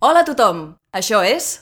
Hola 0.00 0.20
a 0.22 0.24
tothom! 0.24 0.58
Això 0.94 1.24
és... 1.26 1.58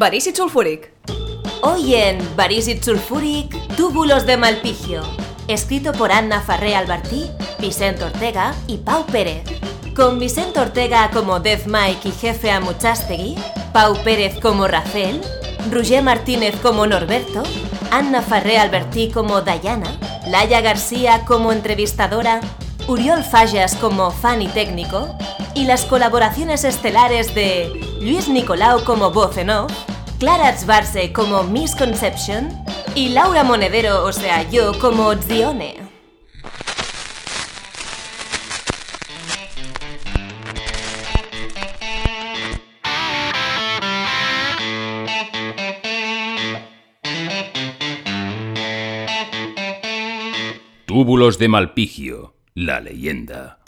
Verícid 0.00 0.34
sulfúric. 0.34 0.90
Hoy 1.62 1.94
en 1.94 2.18
Barísit 2.34 2.82
Sulfúric, 2.82 3.54
Túbulos 3.76 4.26
de 4.26 4.36
Malpigio, 4.36 5.02
escrito 5.46 5.92
por 5.92 6.10
Anna 6.10 6.40
Farré 6.40 6.74
Albertí, 6.74 7.30
Vicente 7.60 8.02
Ortega 8.02 8.52
y 8.66 8.78
Pau 8.78 9.06
Pérez. 9.06 9.60
Con 9.94 10.18
Vicente 10.18 10.60
Ortega 10.60 11.10
como 11.12 11.40
Death 11.40 11.66
Mike 11.66 12.08
y 12.08 12.12
jefe 12.12 12.50
a 12.50 12.60
Pau 13.72 13.96
Pérez 14.02 14.38
como 14.40 14.66
Rafael, 14.68 15.20
Roger 15.70 16.02
Martínez 16.02 16.54
como 16.62 16.86
Norberto, 16.86 17.42
Anna 17.90 18.22
Farré 18.22 18.58
Albertí 18.58 19.10
como 19.10 19.42
Dayana, 19.42 19.98
Laia 20.26 20.60
García 20.60 21.24
como 21.26 21.52
entrevistadora, 21.52 22.40
Uriol 22.88 23.24
Fallas 23.24 23.74
como 23.74 24.10
fan 24.10 24.42
y 24.42 24.48
técnico, 24.48 25.14
y 25.54 25.64
las 25.64 25.84
colaboraciones 25.84 26.64
estelares 26.64 27.34
de 27.34 27.70
Luis 28.00 28.28
Nicolau 28.28 28.84
como 28.84 29.10
voz 29.10 29.36
Clara 30.18 30.54
Tzbarse 30.54 31.12
como 31.12 31.42
Misconception 31.42 32.64
y 32.94 33.10
Laura 33.10 33.42
Monedero, 33.42 34.04
o 34.04 34.12
sea, 34.12 34.48
yo 34.50 34.78
como 34.78 35.14
Zione. 35.14 35.89
Túbulos 51.00 51.38
de 51.38 51.48
Malpigio, 51.48 52.34
la 52.52 52.78
leyenda. 52.78 53.60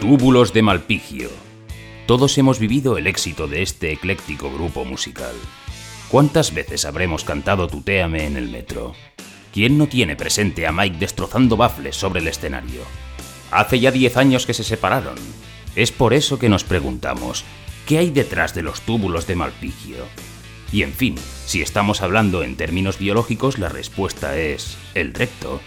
Túbulos 0.00 0.52
de 0.52 0.62
Malpigio. 0.62 1.30
Todos 2.08 2.36
hemos 2.36 2.58
vivido 2.58 2.98
el 2.98 3.06
éxito 3.06 3.46
de 3.46 3.62
este 3.62 3.92
ecléctico 3.92 4.52
grupo 4.52 4.84
musical. 4.84 5.36
¿Cuántas 6.08 6.52
veces 6.52 6.84
habremos 6.84 7.22
cantado 7.22 7.68
Tutéame 7.68 8.26
en 8.26 8.36
el 8.36 8.48
metro? 8.48 8.94
¿Quién 9.52 9.78
no 9.78 9.86
tiene 9.86 10.16
presente 10.16 10.66
a 10.66 10.72
Mike 10.72 10.98
destrozando 10.98 11.56
bafles 11.56 11.94
sobre 11.94 12.18
el 12.18 12.26
escenario? 12.26 12.82
Hace 13.52 13.78
ya 13.78 13.92
10 13.92 14.16
años 14.16 14.46
que 14.46 14.54
se 14.54 14.64
separaron. 14.64 15.14
Es 15.76 15.92
por 15.92 16.12
eso 16.12 16.40
que 16.40 16.48
nos 16.48 16.64
preguntamos, 16.64 17.44
¿qué 17.86 17.98
hay 17.98 18.10
detrás 18.10 18.52
de 18.52 18.62
los 18.62 18.80
túbulos 18.80 19.28
de 19.28 19.36
Malpigio? 19.36 20.06
Y 20.72 20.82
en 20.82 20.92
fin, 20.92 21.16
si 21.46 21.62
estamos 21.62 22.00
hablando 22.00 22.42
en 22.42 22.56
términos 22.56 22.98
biológicos, 22.98 23.58
la 23.58 23.68
respuesta 23.68 24.38
es 24.38 24.78
el 24.94 25.12
recto. 25.14 25.60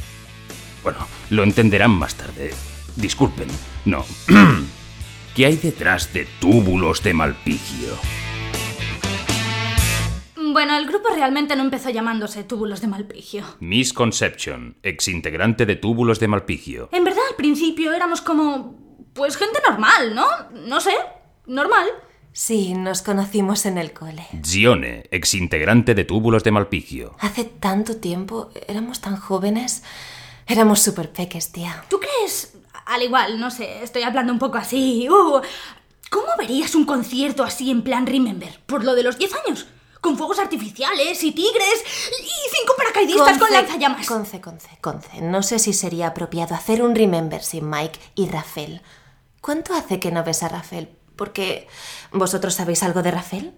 Bueno, 0.82 1.08
lo 1.30 1.44
entenderán 1.44 1.92
más 1.92 2.16
tarde. 2.16 2.54
Disculpen, 2.96 3.48
no. 3.86 4.06
¿Qué 5.36 5.46
hay 5.46 5.58
detrás 5.58 6.14
de 6.14 6.28
túbulos 6.40 7.04
de 7.04 7.14
Malpigio? 7.14 7.98
Bueno, 10.36 10.78
el 10.78 10.86
grupo 10.86 11.10
realmente 11.10 11.56
no 11.56 11.64
empezó 11.64 11.90
llamándose 11.90 12.44
Túbulos 12.44 12.80
de 12.80 12.88
Malpigio. 12.88 13.44
Miss 13.60 13.92
Conception, 13.92 14.78
exintegrante 14.84 15.66
de 15.66 15.76
túbulos 15.76 16.20
de 16.20 16.28
Malpigio. 16.28 16.90
En 16.92 17.04
verdad, 17.04 17.24
al 17.30 17.36
principio 17.36 17.92
éramos 17.92 18.22
como... 18.22 18.78
Pues 19.14 19.36
gente 19.36 19.60
normal, 19.68 20.14
¿no? 20.14 20.28
No 20.68 20.80
sé, 20.80 20.94
normal. 21.48 21.88
Sí, 22.34 22.74
nos 22.74 23.04
conocimos 23.04 23.66
en 23.68 23.78
el 23.78 23.94
cole. 23.94 24.26
Zione, 24.44 25.06
exintegrante 25.12 25.94
de 25.94 26.04
túbulos 26.04 26.44
de 26.44 26.52
Malpigio. 26.52 27.16
Hace 27.20 27.44
tanto 27.46 27.98
tiempo, 27.98 28.50
éramos 28.68 29.02
tan 29.02 29.18
jóvenes. 29.18 29.84
Éramos 30.48 30.82
súper 30.82 31.12
peques, 31.12 31.52
tía. 31.52 31.86
¿Tú 31.90 32.00
crees? 32.00 32.54
Al 32.88 33.04
igual, 33.04 33.40
no 33.40 33.52
sé, 33.52 33.84
estoy 33.84 34.02
hablando 34.02 34.34
un 34.34 34.40
poco 34.40 34.58
así. 34.58 35.08
uh, 35.10 35.42
¿Cómo 36.10 36.28
verías 36.38 36.74
un 36.74 36.86
concierto 36.86 37.44
así 37.44 37.70
en 37.70 37.84
plan 37.84 38.08
Remember? 38.08 38.60
Por 38.66 38.84
lo 38.84 38.96
de 38.96 39.04
los 39.04 39.18
10 39.20 39.32
años. 39.46 39.68
Con 40.02 40.18
fuegos 40.18 40.40
artificiales 40.40 41.24
y 41.24 41.32
tigres 41.32 41.84
y 42.20 42.56
cinco 42.58 42.74
paracaidistas 42.76 43.38
con 43.38 43.52
lanzallamas. 43.54 44.06
Conce, 44.06 44.42
conce, 44.42 44.70
conce. 44.82 45.22
No 45.22 45.44
sé 45.44 45.60
si 45.60 45.72
sería 45.72 46.08
apropiado 46.08 46.56
hacer 46.56 46.82
un 46.82 46.94
Remember 46.94 47.42
sin 47.42 47.70
Mike 47.70 48.00
y 48.16 48.28
Rafael. 48.28 48.82
¿Cuánto 49.40 49.74
hace 49.74 50.00
que 50.00 50.12
no 50.12 50.24
ves 50.24 50.44
a 50.44 50.50
Rafael? 50.50 50.90
Porque 51.16 51.68
vosotros 52.12 52.56
sabéis 52.56 52.84
algo 52.84 53.04
de 53.04 53.12
Rafael. 53.12 53.54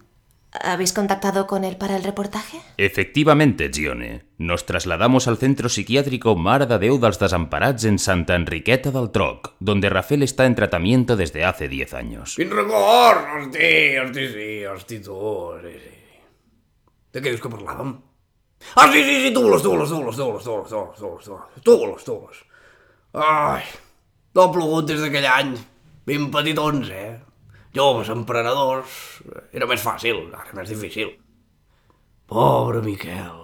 ¿Habéis 0.62 0.94
contactado 0.94 1.48
con 1.48 1.66
él 1.66 1.76
para 1.76 1.98
el 1.98 2.04
reportaje? 2.04 2.62
Efectivamente, 2.78 3.70
Gione. 3.74 4.26
Nos 4.38 4.66
trasladamos 4.66 5.28
al 5.28 5.38
centro 5.38 5.68
psiquiátrico 5.68 6.36
Mare 6.36 6.66
de 6.66 6.80
Déu 6.80 6.96
dels 6.96 7.20
Desemparats 7.20 7.84
en 7.84 8.00
Santa 8.00 8.36
Enriqueta 8.40 8.92
del 8.92 9.12
Troc, 9.12 9.52
donde 9.60 9.90
Rafael 9.90 10.24
está 10.24 10.46
en 10.46 10.56
tratamiento 10.56 11.18
desde 11.18 11.44
hace 11.44 11.68
10 11.68 11.94
años. 11.94 12.36
Quin 12.36 12.52
record! 12.52 13.28
Hosti, 13.36 13.98
hosti, 14.00 14.28
sí, 14.32 14.66
hosti, 14.66 15.00
tu, 15.04 15.20
sí, 15.60 15.76
sí. 15.76 15.96
De 17.16 17.24
què 17.24 17.32
dius 17.32 17.44
que 17.44 17.52
parlàvem? 17.52 17.96
Ah, 18.76 18.88
sí, 18.92 19.04
sí, 19.04 19.16
sí, 19.24 19.34
túbulos, 19.34 19.62
túbulos, 19.64 19.90
túbulos, 19.90 20.16
túbulos, 20.16 20.44
túbulos, 20.44 20.70
túbulos, 20.70 21.00
túbulos, 21.00 21.24
túbulos, 21.24 21.64
túbulos, 21.64 22.04
túbulos. 22.04 22.38
Ai, 23.16 23.64
no 24.36 24.44
ha 24.44 24.52
plogut 24.52 24.88
des 24.88 25.00
d'aquell 25.00 25.28
any. 25.32 25.56
Ben 26.08 26.28
petitons, 26.32 26.90
eh? 26.92 27.14
Joves, 27.76 28.10
emprenedors... 28.10 29.22
Era 29.52 29.68
més 29.68 29.84
fàcil, 29.84 30.30
ara 30.32 30.56
més 30.56 30.72
difícil. 30.72 31.12
Pobre 32.32 32.80
Miquel. 32.86 33.42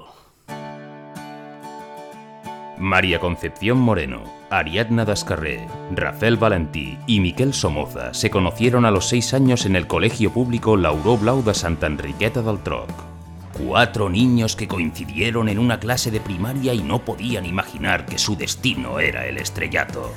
María 2.81 3.20
Concepción 3.20 3.78
Moreno, 3.78 4.24
Ariadna 4.50 5.06
Dascarré, 5.06 5.68
Rafael 5.91 6.38
Valentí 6.38 6.97
y 7.06 7.20
Miquel 7.20 7.53
Somoza 7.53 8.14
se 8.14 8.31
conocieron 8.31 8.86
a 8.86 8.91
los 8.91 9.08
seis 9.08 9.36
años 9.36 9.68
en 9.68 9.75
el 9.75 9.86
colegio 9.86 10.31
público 10.31 10.75
Lauró 10.78 11.18
Blau 11.18 11.44
de 11.44 11.53
Santa 11.53 11.86
Enriqueta 11.86 12.41
del 12.41 12.58
Troc. 12.64 12.90
Cuatro 13.66 14.09
niños 14.09 14.56
que 14.56 14.68
coincidieron 14.68 15.50
en 15.50 15.59
una 15.59 15.80
clase 15.80 16.09
de 16.09 16.22
primaria 16.22 16.74
y 16.74 16.81
no 16.81 17.00
podían 17.00 17.46
imaginar 17.46 18.08
que 18.08 18.18
su 18.18 18.36
destino 18.36 19.00
era 19.00 19.28
el 19.28 19.38
estrellato. 19.38 20.12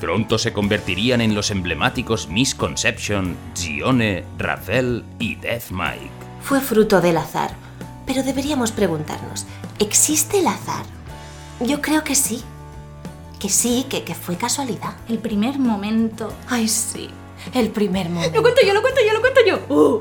Pronto 0.00 0.38
se 0.38 0.54
convertirían 0.54 1.20
en 1.20 1.34
los 1.34 1.50
emblemáticos 1.50 2.26
Miss 2.28 2.54
Conception, 2.54 3.36
Gione, 3.54 4.24
Rafael 4.38 5.04
y 5.18 5.34
Death 5.34 5.70
Mike. 5.70 6.10
Fue 6.40 6.62
fruto 6.62 7.02
del 7.02 7.18
azar. 7.18 7.54
Pero 8.06 8.22
deberíamos 8.22 8.72
preguntarnos, 8.72 9.46
¿existe 9.78 10.38
el 10.38 10.46
azar? 10.46 10.86
Yo 11.60 11.82
creo 11.82 12.02
que 12.02 12.14
sí. 12.14 12.42
Que 13.38 13.50
sí, 13.50 13.84
que, 13.90 14.02
que 14.02 14.14
fue 14.14 14.36
casualidad. 14.36 14.96
El 15.06 15.18
primer 15.18 15.58
momento. 15.58 16.32
Ay, 16.48 16.66
sí. 16.66 17.10
El 17.52 17.68
primer 17.68 18.08
momento. 18.08 18.36
Lo 18.36 18.42
cuento 18.42 18.62
yo, 18.66 18.72
lo 18.72 18.80
cuento 18.80 19.00
yo, 19.06 19.12
lo 19.12 19.20
cuento 19.20 19.40
yo. 19.46 19.74
Uh, 19.74 20.00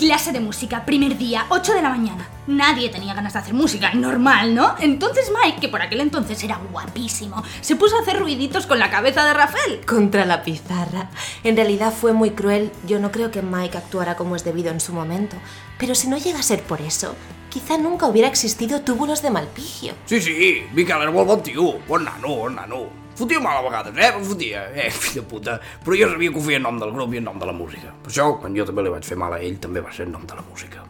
clase 0.00 0.32
de 0.32 0.40
música, 0.40 0.86
primer 0.86 1.18
día, 1.18 1.44
8 1.50 1.74
de 1.74 1.82
la 1.82 1.90
mañana. 1.90 2.26
Nadie 2.46 2.88
tenía 2.88 3.12
ganas 3.12 3.34
de 3.34 3.38
hacer 3.38 3.52
música, 3.52 3.92
normal, 3.92 4.54
¿no? 4.54 4.74
Entonces 4.80 5.30
Mike, 5.30 5.60
que 5.60 5.68
por 5.68 5.82
aquel 5.82 6.00
entonces 6.00 6.42
era 6.42 6.58
guapísimo, 6.72 7.44
se 7.60 7.76
puso 7.76 7.98
a 7.98 8.00
hacer 8.00 8.18
ruiditos 8.18 8.66
con 8.66 8.78
la 8.78 8.90
cabeza 8.90 9.26
de 9.26 9.34
Rafael. 9.34 9.84
Contra 9.86 10.24
la 10.24 10.42
pizarra. 10.42 11.10
En 11.44 11.54
realidad 11.54 11.92
fue 11.92 12.14
muy 12.14 12.30
cruel. 12.30 12.72
Yo 12.86 12.98
no 12.98 13.12
creo 13.12 13.30
que 13.30 13.42
Mike 13.42 13.76
actuara 13.76 14.16
como 14.16 14.36
es 14.36 14.42
debido 14.42 14.70
en 14.70 14.80
su 14.80 14.94
momento. 14.94 15.36
Pero 15.78 15.94
si 15.94 16.08
no 16.08 16.16
llega 16.16 16.38
a 16.38 16.44
ser 16.44 16.62
por 16.62 16.80
eso, 16.80 17.14
quizá 17.50 17.76
nunca 17.76 18.06
hubiera 18.06 18.28
existido 18.28 18.80
túbulos 18.80 19.20
de 19.20 19.30
Malpigio. 19.30 19.92
Sí, 20.06 20.22
sí, 20.22 20.62
bon 20.72 21.42
tio. 21.42 21.78
Bon 21.86 22.02
nano, 22.02 22.36
bon 22.36 22.54
nano. 22.54 22.99
Fotia 23.18 23.40
mal 23.40 23.58
a 23.58 23.64
vegades, 23.66 23.96
eh? 23.96 24.12
Fotia. 24.24 24.64
Eh, 24.74 24.90
fill 25.00 25.20
de 25.20 25.26
puta. 25.28 25.58
Però 25.84 25.96
jo 25.98 26.08
sabia 26.12 26.32
que 26.32 26.40
ho 26.40 26.44
feia 26.44 26.60
en 26.60 26.66
nom 26.68 26.78
del 26.80 26.92
grup 26.94 27.14
i 27.14 27.20
en 27.20 27.28
nom 27.28 27.38
de 27.40 27.48
la 27.48 27.56
música. 27.56 27.92
Per 28.04 28.12
això, 28.12 28.30
quan 28.40 28.56
jo 28.56 28.66
també 28.68 28.86
li 28.86 28.94
vaig 28.94 29.06
fer 29.06 29.18
mal 29.20 29.34
a 29.36 29.40
ell, 29.40 29.58
també 29.60 29.82
va 29.84 29.92
ser 29.92 30.06
en 30.08 30.14
nom 30.16 30.26
de 30.26 30.38
la 30.38 30.44
música. 30.46 30.84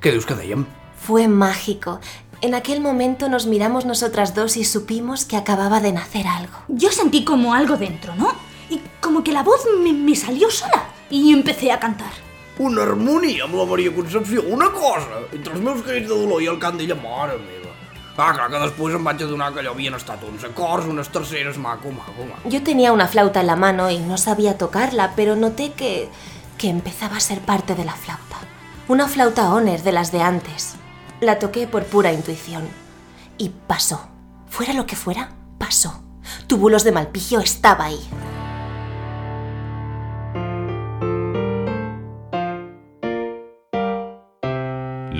Què 0.00 0.12
dius 0.14 0.28
que 0.28 0.36
dèiem? 0.38 0.66
Fue 1.06 1.26
mágico. 1.28 2.00
En 2.42 2.54
aquel 2.54 2.80
momento 2.80 3.28
nos 3.28 3.46
miramos 3.46 3.86
nosotras 3.86 4.34
dos 4.34 4.56
y 4.56 4.64
supimos 4.64 5.24
que 5.24 5.36
acababa 5.36 5.80
de 5.80 5.92
nacer 5.92 6.26
algo. 6.26 6.58
Yo 6.68 6.92
sentí 6.92 7.24
como 7.24 7.54
algo 7.54 7.76
dentro, 7.76 8.14
¿no? 8.14 8.28
Y 8.68 8.80
como 9.00 9.24
que 9.24 9.32
la 9.32 9.42
voz 9.42 9.66
me, 9.82 9.92
me 9.92 10.14
salió 10.14 10.50
sola. 10.50 10.84
Y 11.08 11.32
empecé 11.32 11.72
a 11.72 11.80
cantar. 11.80 12.12
Una 12.58 12.82
harmonia 12.82 13.44
amb 13.44 13.54
la 13.54 13.66
Maria 13.68 13.92
Concepció, 13.94 14.42
una 14.48 14.70
cosa! 14.72 15.20
Entre 15.32 15.52
els 15.52 15.60
meus 15.60 15.82
crits 15.84 16.08
de 16.08 16.16
dolor 16.16 16.40
i 16.40 16.46
el 16.48 16.56
cant 16.56 16.78
d'ella, 16.80 16.96
mare 16.96 17.36
meva. 17.36 17.55
Clar 18.16 18.48
que 18.48 18.58
després 18.62 18.94
em 18.96 19.04
vaig 19.04 19.20
adonar 19.22 19.50
que 19.52 19.60
allò 19.60 19.74
havien 19.74 19.94
estat 19.94 20.22
unes 20.24 21.08
terceres, 21.12 21.58
maco, 21.58 21.90
maco, 21.92 22.24
maco. 22.24 22.48
Yo 22.48 22.62
tenía 22.62 22.92
una 22.92 23.08
flauta 23.08 23.40
en 23.40 23.46
la 23.46 23.56
mano 23.56 23.90
y 23.90 23.98
no 23.98 24.16
sabía 24.16 24.56
tocarla, 24.56 25.12
pero 25.14 25.36
noté 25.36 25.72
que, 25.72 26.08
que 26.56 26.70
empezaba 26.70 27.18
a 27.18 27.20
ser 27.20 27.40
parte 27.40 27.74
de 27.74 27.84
la 27.84 27.92
flauta. 27.92 28.36
Una 28.88 29.06
flauta 29.06 29.52
Honor 29.52 29.82
de 29.82 29.92
las 29.92 30.12
de 30.12 30.22
antes. 30.22 30.76
La 31.20 31.38
toqué 31.38 31.66
por 31.66 31.84
pura 31.84 32.12
intuición. 32.12 32.66
Y 33.36 33.50
pasó. 33.66 34.08
Fuera 34.48 34.72
lo 34.72 34.86
que 34.86 34.96
fuera, 34.96 35.32
pasó. 35.58 36.02
Túbulos 36.46 36.84
de 36.84 36.92
Malpigio 36.92 37.40
estaba 37.40 37.84
ahí. 37.84 38.00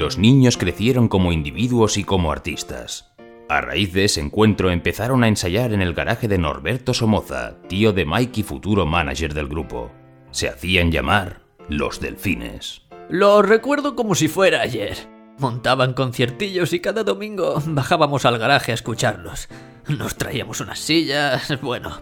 Los 0.07 0.19
niños 0.19 0.57
crecieron 0.57 1.09
como 1.09 1.33
individuos 1.33 1.97
y 1.97 2.05
como 2.05 2.31
artistas. 2.31 3.13
A 3.49 3.61
raíz 3.61 3.93
de 3.93 4.05
ese 4.05 4.21
encuentro 4.21 4.71
empezaron 4.71 5.25
a 5.25 5.27
ensayar 5.27 5.73
en 5.73 5.83
el 5.83 5.95
garaje 5.95 6.29
de 6.29 6.39
Norberto 6.39 6.95
Somoza, 6.95 7.57
tío 7.67 7.93
de 7.93 8.07
Mike 8.07 8.39
y 8.39 8.43
futuro 8.45 8.87
manager 8.87 9.35
del 9.35 9.49
grupo. 9.49 9.91
Se 10.31 10.49
hacían 10.49 10.93
llamar 10.93 11.41
los 11.69 11.99
Delfines. 11.99 12.83
Lo 13.11 13.43
recuerdo 13.43 13.97
como 13.97 14.15
si 14.15 14.29
fuera 14.29 14.61
ayer. 14.61 14.97
Montaban 15.41 15.93
conciertillos 15.93 16.73
y 16.73 16.79
cada 16.79 17.03
domingo 17.03 17.61
bajábamos 17.67 18.25
al 18.27 18.39
garaje 18.39 18.71
a 18.71 18.77
escucharlos. 18.77 19.49
Nos 19.89 20.15
traíamos 20.15 20.61
unas 20.61 20.79
sillas, 20.79 21.61
bueno... 21.61 22.01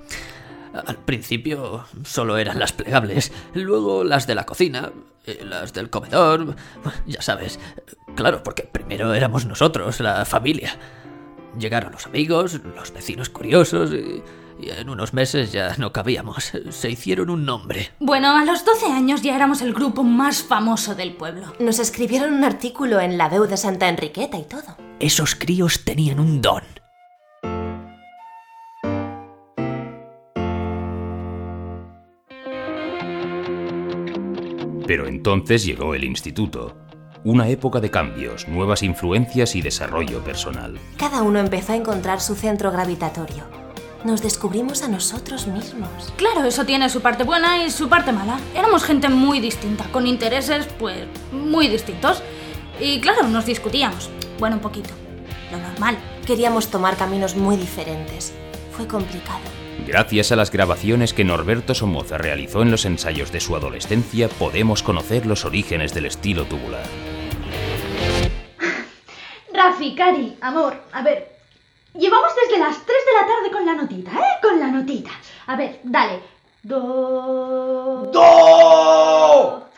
Al 0.75 0.97
principio 0.97 1.85
solo 2.05 2.37
eran 2.37 2.59
las 2.59 2.73
plegables, 2.73 3.33
luego 3.55 4.03
las 4.03 4.27
de 4.27 4.35
la 4.35 4.45
cocina, 4.45 4.93
eh, 5.27 5.45
las 5.45 5.73
del 5.73 5.91
comedor, 5.91 6.57
ya 7.07 7.23
sabes. 7.23 7.61
Claro, 8.17 8.43
porque 8.43 8.65
primero 8.65 9.15
éramos 9.15 9.47
nosotros, 9.47 10.01
la 10.01 10.25
familia. 10.25 10.77
Llegaron 11.59 11.93
los 11.93 12.07
amigos, 12.07 12.61
los 12.77 12.93
vecinos 12.93 13.29
curiosos 13.29 13.93
y, 13.93 14.23
y 14.61 14.71
en 14.71 14.89
unos 14.89 15.13
meses 15.13 15.53
ya 15.53 15.75
no 15.79 15.93
cabíamos. 15.93 16.53
Se 16.71 16.91
hicieron 16.91 17.31
un 17.31 17.45
nombre. 17.45 17.93
Bueno, 18.01 18.37
a 18.37 18.45
los 18.45 18.65
12 18.65 18.87
años 18.87 19.23
ya 19.23 19.37
éramos 19.37 19.63
el 19.63 19.73
grupo 19.73 20.03
más 20.03 20.43
famoso 20.43 20.95
del 20.95 21.15
pueblo. 21.15 21.53
Nos 21.59 21.79
escribieron 21.79 22.33
un 22.35 22.45
artículo 22.45 23.01
en 23.01 23.19
la 23.19 23.29
Veu 23.29 23.47
de 23.47 23.57
Santa 23.57 23.89
Enriqueta 23.89 24.39
y 24.39 24.45
todo. 24.45 24.77
Esos 25.01 25.35
críos 25.35 25.85
tenían 25.85 26.21
un 26.21 26.41
don. 26.41 26.63
Pero 34.87 35.07
entonces 35.07 35.65
llegó 35.65 35.95
el 35.95 36.05
instituto. 36.05 36.77
Una 37.25 37.49
época 37.49 37.81
de 37.81 37.91
cambios, 37.91 38.47
nuevas 38.49 38.83
influencias 38.83 39.57
y 39.57 39.63
desarrollo 39.63 40.23
personal. 40.23 40.79
Cada 40.99 41.23
uno 41.23 41.39
empezó 41.39 41.73
a 41.73 41.77
encontrar 41.77 42.21
su 42.21 42.35
centro 42.35 42.71
gravitatorio. 42.71 43.45
Nos 44.05 44.21
descubrimos 44.21 44.83
a 44.83 44.89
nosotros 44.89 45.47
mismos. 45.47 46.13
Claro, 46.17 46.45
eso 46.45 46.67
tiene 46.67 46.91
su 46.91 47.01
parte 47.01 47.25
buena 47.25 47.65
y 47.65 47.71
su 47.71 47.89
parte 47.89 48.13
mala. 48.13 48.39
Éramos 48.55 48.85
gente 48.85 49.09
muy 49.09 49.41
distinta, 49.41 49.85
con 49.91 50.07
intereses, 50.07 50.69
pues, 50.79 51.07
muy 51.33 51.69
distintos. 51.69 52.23
Y 52.79 53.01
claro, 53.01 53.27
nos 53.29 53.47
discutíamos. 53.47 54.11
Bueno, 54.39 54.57
un 54.57 54.63
poquito. 54.63 54.91
Lo 55.51 55.57
normal. 55.57 55.97
Queríamos 56.27 56.69
tomar 56.69 56.99
caminos 56.99 57.37
muy 57.37 57.57
diferentes. 57.57 58.35
Fue 58.73 58.87
complicado. 58.87 59.64
Gracias 59.87 60.33
a 60.33 60.37
las 60.37 60.51
grabaciones 60.51 61.13
que 61.13 61.25
Norberto 61.25 61.75
Somoza 61.75 62.17
realizó 62.17 62.63
en 62.63 62.71
los 62.71 62.87
ensayos 62.87 63.31
de 63.31 63.41
su 63.41 63.55
adolescencia, 63.55 64.29
podemos 64.29 64.83
conocer 64.83 65.27
los 65.27 65.45
orígenes 65.45 65.93
del 65.93 66.07
estilo 66.07 66.47
tubular. 66.47 66.87
Rafi, 69.53 69.95
Cari, 69.95 70.39
amor, 70.41 70.75
a 70.91 71.03
ver. 71.03 71.35
Llevamos 71.93 72.33
desde 72.35 72.59
las 72.59 72.75
3 72.75 72.87
de 72.87 73.13
la 73.13 73.27
tarde 73.27 73.51
con 73.53 73.67
la 73.67 73.75
notita, 73.75 74.11
¿eh? 74.11 74.39
Con 74.43 74.59
la 74.59 74.69
notita. 74.69 75.11
A 75.47 75.57
ver, 75.57 75.81
dale. 75.85 76.21
Do. 76.63 78.11
¡Do! 78.11 79.69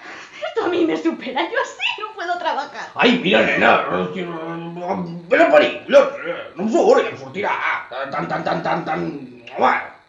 Esto 0.46 0.64
a 0.64 0.68
mí 0.68 0.84
me 0.86 0.96
supera, 0.96 1.42
yo 1.42 1.58
así 1.60 2.00
no 2.00 2.14
puedo 2.14 2.38
trabajar. 2.38 2.90
Ai, 2.94 3.18
mira, 3.18 3.42
nena, 3.42 3.82
vés 5.28 5.40
a 5.40 5.50
parir, 5.50 5.82
no 5.88 6.62
em 6.62 6.70
surt, 6.70 7.02
ja 7.02 7.10
em 7.10 7.18
sortirà. 7.18 7.52
Tan, 7.90 8.28
tan, 8.28 8.44
tan, 8.44 8.62
tan, 8.62 8.86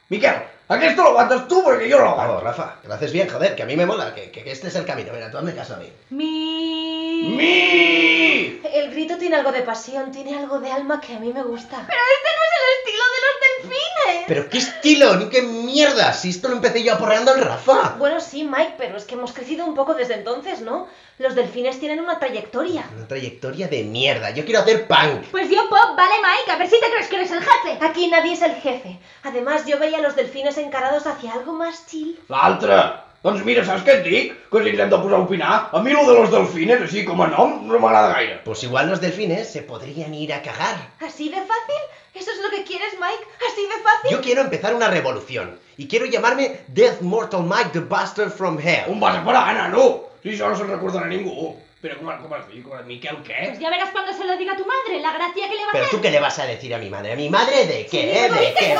tan... 0.09 0.35
Home, 0.35 0.45
Miquel, 0.47 0.57
aquest 0.69 0.97
lo 0.97 1.09
aguantes 1.09 1.47
tu 1.47 1.61
perquè 1.63 1.89
jo 1.91 1.99
no 1.99 2.15
Vamos, 2.15 2.17
l'aguanto. 2.17 2.45
Rafa, 2.45 2.79
que 2.81 2.87
lo 2.87 2.93
haces 2.93 3.11
bien, 3.11 3.29
joder, 3.29 3.55
que 3.55 3.63
a 3.63 3.65
mí 3.65 3.75
me 3.75 3.85
mola, 3.85 4.13
que, 4.13 4.31
que 4.31 4.51
este 4.51 4.67
es 4.67 4.75
el 4.75 4.85
camino. 4.85 5.13
Mira, 5.13 5.31
tú 5.31 5.37
hazme 5.37 5.55
caso 5.55 5.75
a 5.75 5.77
mí. 5.77 5.91
Mi. 6.09 7.35
Mi! 7.35 8.61
El 8.73 8.91
grito 8.91 9.17
tiene 9.17 9.37
algo 9.37 9.51
de 9.51 9.61
pasión, 9.61 10.11
tiene 10.11 10.37
algo 10.37 10.59
de 10.59 10.71
alma 10.71 10.99
que 11.01 11.15
a 11.15 11.19
mí 11.19 11.31
me 11.33 11.43
gusta. 11.43 11.85
Pero 11.87 11.99
este 12.17 12.29
no 12.35 12.43
es 12.47 12.53
el 12.59 12.67
estilo 12.79 13.03
de 13.13 13.19
los 13.25 13.35
delfines. 13.71 14.25
¿Pero 14.27 14.49
qué 14.49 14.57
estilo? 14.57 15.15
¿Ni 15.15 15.29
qué 15.29 15.41
mierda? 15.41 16.13
Si 16.13 16.29
esto 16.29 16.49
lo 16.49 16.55
empecé 16.55 16.83
yo 16.83 16.93
aporreando 16.93 17.31
al 17.31 17.41
Rafa. 17.41 17.95
Bueno, 17.97 18.19
sí, 18.21 18.43
Mike, 18.43 18.75
pero 18.77 18.97
es 18.97 19.05
que 19.05 19.15
hemos 19.15 19.33
crecido 19.33 19.65
un 19.65 19.75
poco 19.75 19.93
desde 19.93 20.15
entonces, 20.15 20.61
¿no? 20.61 20.87
Los 21.19 21.33
delfines 21.33 21.79
tienen 21.79 21.99
una 21.99 22.19
trayectoria. 22.19 22.85
Una 22.95 23.07
trayectoria 23.07 23.67
de 23.67 23.83
mierda. 23.83 24.29
Yo 24.29 24.45
quiero 24.45 24.59
hacer 24.59 24.85
punk. 24.87 25.25
Pues 25.31 25.49
yo, 25.49 25.67
Pop, 25.67 25.95
vale, 25.97 26.13
Mike, 26.21 26.51
a 26.51 26.57
ver 26.57 26.69
si 26.69 26.79
te 26.79 26.91
crees 26.91 27.07
que 27.07 27.15
eres 27.15 27.31
el 27.31 27.39
jefe. 27.39 27.83
Aquí 27.83 28.07
nadie 28.07 28.33
es 28.33 28.41
el 28.43 28.53
jefe. 28.53 28.99
Además, 29.23 29.65
yo 29.65 29.79
veía 29.79 29.97
a 29.97 30.01
los 30.01 30.15
delfines 30.15 30.59
encarados 30.59 31.07
hacia 31.07 31.33
algo 31.33 31.53
más 31.53 31.87
chill. 31.87 32.19
L'altre! 32.29 32.77
Doncs 33.23 33.41
mira, 33.43 33.63
saps 33.65 33.81
què 33.83 33.95
et 33.97 34.03
dic? 34.05 34.35
Que 34.51 34.61
si 34.61 34.69
ens 34.69 34.79
hem 34.83 34.91
de 34.91 34.97
posar 35.01 35.17
a 35.17 35.23
opinar, 35.23 35.55
a 35.73 35.81
mi 35.81 35.91
lo 35.91 36.03
de 36.05 36.13
los 36.19 36.29
delfines, 36.31 36.83
així 36.85 37.01
com 37.03 37.23
a 37.25 37.27
nom, 37.31 37.55
no 37.65 37.79
m'agrada 37.81 38.13
gaire. 38.13 38.35
Pues 38.45 38.61
igual 38.63 38.87
los 38.91 39.01
delfines 39.01 39.49
se 39.51 39.63
podrían 39.65 40.13
ir 40.13 40.31
a 40.33 40.43
cagar. 40.43 40.77
¿Así 41.01 41.27
de 41.33 41.41
fácil? 41.41 41.81
¿Eso 42.13 42.29
es 42.31 42.37
lo 42.43 42.51
que 42.51 42.63
quieres, 42.63 42.93
Mike? 42.93 43.25
¿Así 43.49 43.63
de 43.63 43.83
fácil? 43.83 44.11
Yo 44.11 44.21
quiero 44.21 44.41
empezar 44.41 44.75
una 44.75 44.87
revolución. 44.89 45.57
Y 45.77 45.87
quiero 45.87 46.05
llamarme 46.05 46.61
Death 46.67 47.01
Mortal 47.01 47.43
Mike 47.43 47.71
the 47.73 47.79
Bastard 47.79 48.31
from 48.31 48.59
Hell. 48.59 48.85
On 48.91 48.99
vas 48.99 49.17
a 49.17 49.25
parar, 49.25 49.53
nano? 49.55 50.06
Si 50.23 50.29
això 50.33 50.49
no 50.49 50.55
se'n 50.57 50.69
recordarà 50.71 51.07
ningú. 51.07 51.55
Però 51.81 51.93
com, 51.99 52.07
com 52.23 52.33
has 52.33 52.47
dit? 52.49 52.63
Com, 52.65 52.79
Miquel, 52.89 53.19
què? 53.23 53.37
Pues 53.51 53.59
ya 53.61 53.69
verás 53.69 53.91
cuando 53.93 54.11
se 54.11 54.25
lo 54.25 54.35
diga 54.37 54.53
a 54.53 54.57
tu 54.57 54.65
madre, 54.65 54.99
la 54.99 55.13
gracia 55.13 55.47
que 55.47 55.55
le 55.55 55.61
va 55.63 55.69
a 55.69 55.73
¿Pero 55.73 55.85
hacer. 55.85 55.95
tú 55.97 56.01
qué 56.01 56.09
le 56.11 56.19
vas 56.19 56.39
a 56.39 56.45
decir 56.45 56.73
a 56.73 56.79
mi 56.79 56.89
madre? 56.89 57.13
¿A 57.13 57.15
mi 57.15 57.29
madre 57.29 57.67
de 57.67 57.85
qué? 57.85 58.25
eh? 58.25 58.29
¿De 58.31 58.53
qué? 58.57 58.75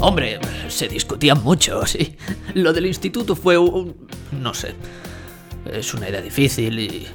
Hombre, 0.00 0.38
se 0.68 0.88
discutían 0.88 1.42
mucho, 1.42 1.86
sí. 1.86 2.16
Lo 2.54 2.72
del 2.72 2.86
instituto 2.86 3.36
fue 3.36 3.56
un... 3.56 4.08
no 4.32 4.52
sé. 4.52 4.74
Es 5.70 5.94
una 5.94 6.08
idea 6.08 6.20
difícil 6.20 6.78
y... 6.78 7.08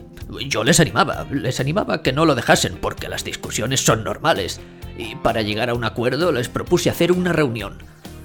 Yo 0.49 0.63
les 0.65 0.79
animaba, 0.81 1.25
les 1.31 1.59
animaba 1.61 1.95
a 1.95 2.01
que 2.03 2.11
no 2.11 2.25
lo 2.25 2.35
dejasen 2.35 2.77
porque 2.81 3.07
las 3.07 3.23
discusiones 3.23 3.79
son 3.85 4.03
normales. 4.03 4.59
Y 4.97 5.15
para 5.15 5.41
llegar 5.41 5.69
a 5.69 5.73
un 5.73 5.85
acuerdo 5.85 6.31
les 6.33 6.49
propuse 6.49 6.89
hacer 6.89 7.11
una 7.13 7.31
reunión. 7.33 7.77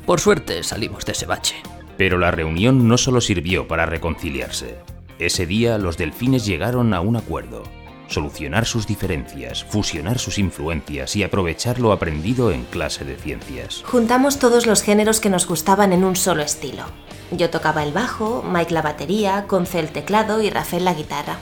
Por 0.07 0.19
suerte 0.19 0.65
salimos 0.65 1.05
de 1.05 1.13
ese 1.13 1.27
bache. 1.27 1.57
Pero 1.97 2.19
la 2.19 2.33
reunión 2.33 2.89
no 2.89 2.99
solo 2.99 3.21
sirvió 3.21 3.69
para 3.69 3.87
reconciliarse. 3.87 4.79
Ese 5.19 5.47
día 5.47 5.79
los 5.79 5.97
delfines 5.97 6.45
llegaron 6.45 6.93
a 6.93 7.01
un 7.01 7.17
acuerdo. 7.17 7.63
Solucionar 8.09 8.67
sus 8.67 8.87
diferencias, 8.87 9.65
fusionar 9.65 10.19
sus 10.19 10.39
influencias 10.39 11.15
y 11.15 11.23
aprovechar 11.23 11.79
lo 11.79 11.93
aprendido 11.93 12.51
en 12.51 12.65
clase 12.65 13.05
de 13.05 13.17
ciencias. 13.17 13.83
Juntamos 13.87 14.39
todos 14.39 14.67
los 14.67 14.83
géneros 14.83 15.21
que 15.21 15.31
nos 15.31 15.47
gustaban 15.47 15.93
en 15.93 16.03
un 16.03 16.17
solo 16.17 16.43
estilo. 16.43 16.83
Yo 17.31 17.49
tocaba 17.49 17.85
el 17.85 17.93
bajo, 17.93 18.43
Mike 18.43 18.75
la 18.75 18.83
batería, 18.83 19.45
Conce 19.47 19.79
el 19.79 19.93
teclado 19.93 20.43
y 20.43 20.51
Rafael 20.51 20.85
la 20.85 20.95
guitarra. 20.95 21.37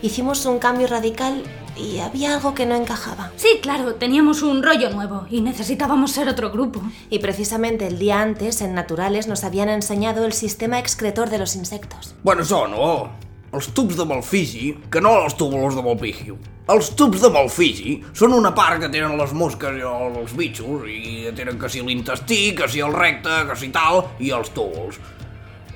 Hicimos 0.00 0.46
un 0.46 0.58
cambio 0.58 0.86
radical 0.86 1.42
y 1.80 2.00
había 2.00 2.34
algo 2.34 2.54
que 2.54 2.66
no 2.66 2.74
encajaba. 2.74 3.30
Sí, 3.36 3.58
claro, 3.62 3.94
teníamos 3.94 4.42
un 4.42 4.62
rollo 4.62 4.90
nuevo 4.90 5.26
y 5.30 5.40
necesitábamos 5.40 6.12
ser 6.12 6.28
otro 6.28 6.50
grupo. 6.50 6.82
Y 7.08 7.18
precisamente 7.18 7.86
el 7.86 7.98
día 7.98 8.20
antes, 8.20 8.60
en 8.60 8.74
Naturales, 8.74 9.26
nos 9.26 9.44
habían 9.44 9.68
enseñado 9.68 10.24
el 10.24 10.32
sistema 10.32 10.78
excretor 10.78 11.30
de 11.30 11.38
los 11.38 11.56
insectos. 11.56 12.14
Bueno, 12.22 12.44
són, 12.44 12.74
oh, 12.76 13.08
els 13.56 13.70
tubs 13.74 13.96
de 13.98 14.06
Malfigi, 14.06 14.74
que 14.92 15.00
no 15.02 15.16
els 15.24 15.36
túbulos 15.38 15.74
de 15.74 15.82
Malpigio. 15.82 16.38
Els 16.70 16.92
tubs 16.94 17.22
de 17.24 17.30
Malfigi 17.34 17.96
són 18.14 18.36
una 18.36 18.52
part 18.54 18.78
que 18.82 18.90
tenen 18.92 19.16
les 19.18 19.32
mosques 19.34 19.80
i 19.80 19.86
els 19.86 20.36
bitxos, 20.38 20.86
i 20.86 21.32
tenen 21.36 21.58
que 21.58 21.70
si 21.72 21.82
l'intestí, 21.82 22.42
que 22.54 22.68
si 22.70 22.84
el 22.84 22.94
recte, 22.94 23.42
que 23.48 23.58
si 23.58 23.72
tal, 23.74 24.04
i 24.22 24.30
els 24.36 24.52
túbuls. 24.54 25.00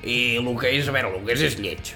I 0.05 0.37
el 0.37 0.51
que 0.61 0.71
és, 0.77 0.87
a 0.87 0.95
veure, 0.95 1.17
el 1.17 1.25
que 1.25 1.33
és 1.35 1.47
és 1.49 1.59
lleig. 1.59 1.95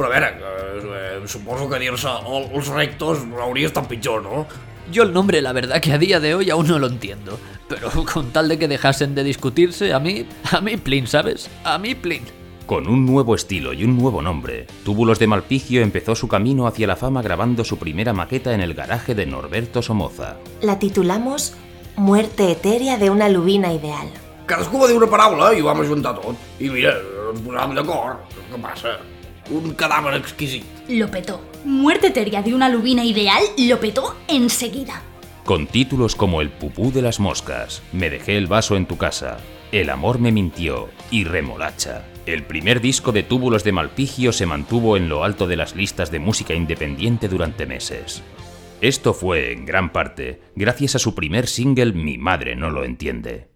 Però 0.00 0.08
a 0.08 0.12
veure, 0.16 0.28
eh, 0.32 1.28
suposo 1.28 1.68
que 1.68 1.78
dir-se 1.78 2.08
el- 2.08 2.46
els 2.56 2.68
rectos 2.72 3.18
hauria 3.38 3.66
estat 3.68 3.86
pitjor, 3.86 4.22
no? 4.22 4.46
Yo 4.90 5.02
el 5.02 5.12
nombre, 5.12 5.42
la 5.42 5.52
verdad 5.52 5.78
que 5.78 5.92
a 5.92 5.98
día 5.98 6.18
de 6.20 6.34
hoy 6.34 6.48
aún 6.48 6.66
no 6.66 6.78
lo 6.78 6.86
entiendo. 6.86 7.38
Pero 7.68 7.90
con 8.10 8.30
tal 8.32 8.48
de 8.48 8.58
que 8.58 8.66
dejasen 8.66 9.14
de 9.14 9.22
discutirse, 9.22 9.92
a 9.92 9.98
mí, 10.00 10.24
a 10.52 10.60
mí 10.62 10.78
plin, 10.78 11.06
¿sabes? 11.06 11.50
A 11.64 11.76
mí 11.76 11.94
plin. 11.94 12.22
Con 12.64 12.88
un 12.88 13.04
nuevo 13.04 13.34
estilo 13.34 13.74
y 13.74 13.84
un 13.84 13.98
nuevo 13.98 14.22
nombre, 14.22 14.66
Túbulos 14.84 15.18
de 15.18 15.26
Malpigio 15.26 15.82
empezó 15.82 16.14
su 16.14 16.28
camino 16.28 16.66
hacia 16.66 16.86
la 16.86 16.96
fama 16.96 17.20
grabando 17.20 17.62
su 17.64 17.76
primera 17.78 18.14
maqueta 18.14 18.54
en 18.54 18.62
el 18.62 18.72
garaje 18.72 19.14
de 19.14 19.26
Norberto 19.26 19.82
Somoza. 19.82 20.36
La 20.62 20.78
titulamos 20.78 21.52
Muerte 21.96 22.52
etérea 22.52 22.96
de 22.96 23.10
una 23.10 23.28
lubina 23.28 23.70
ideal. 23.72 24.08
Cadascú 24.46 24.80
va 24.80 24.86
dir 24.88 24.96
una 24.96 25.06
paraula 25.10 25.52
i 25.52 25.60
ho 25.60 25.66
vam 25.66 25.80
ajuntar 25.82 26.14
tot. 26.22 26.36
I 26.58 26.70
mira, 26.70 26.94
ens 27.30 27.42
posàvem 27.44 27.74
d'acord. 27.76 28.18
Què 28.50 28.58
passa? 28.62 28.96
Un 29.50 29.74
cadàver 29.74 30.14
exquisit. 30.14 30.64
Lo 30.88 31.10
petó. 31.10 31.40
Muerte 31.64 32.08
etérea 32.08 32.40
de 32.40 32.54
una 32.54 32.68
lubina 32.68 33.04
ideal 33.04 33.42
lo 33.58 33.80
petó 33.80 34.16
enseguida. 34.28 35.02
Con 35.44 35.66
títulos 35.66 36.14
como 36.14 36.40
El 36.40 36.50
pupú 36.50 36.92
de 36.92 37.02
las 37.02 37.18
moscas, 37.18 37.82
Me 37.92 38.10
dejé 38.10 38.36
el 38.36 38.46
vaso 38.46 38.76
en 38.76 38.86
tu 38.86 38.96
casa, 38.96 39.38
El 39.72 39.90
amor 39.90 40.20
me 40.20 40.30
mintió 40.30 40.88
y 41.10 41.24
Remolacha. 41.24 42.04
El 42.26 42.44
primer 42.44 42.80
disco 42.80 43.10
de 43.10 43.24
Túbulos 43.24 43.64
de 43.64 43.72
Malpigio 43.72 44.32
se 44.32 44.46
mantuvo 44.46 44.96
en 44.96 45.08
lo 45.08 45.24
alto 45.24 45.48
de 45.48 45.56
las 45.56 45.74
listas 45.74 46.12
de 46.12 46.20
música 46.20 46.54
independiente 46.54 47.28
durante 47.28 47.66
meses. 47.66 48.22
Esto 48.80 49.12
fue, 49.12 49.52
en 49.52 49.66
gran 49.66 49.90
parte, 49.92 50.40
gracias 50.54 50.94
a 50.94 50.98
su 51.00 51.14
primer 51.14 51.48
single 51.48 51.92
Mi 51.92 52.18
madre 52.18 52.54
no 52.54 52.70
lo 52.70 52.84
entiende. 52.84 53.49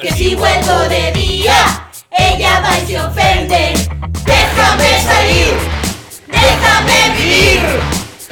Que 0.00 0.10
si 0.10 0.34
vuelvo 0.34 0.78
de 0.88 1.12
día, 1.12 1.88
ella 2.10 2.60
va 2.60 2.78
y 2.80 2.86
se 2.86 2.98
ofende. 3.00 3.74
Déjame 4.24 5.00
salir, 5.02 5.54
déjame 6.26 7.16
vivir. 7.16 7.60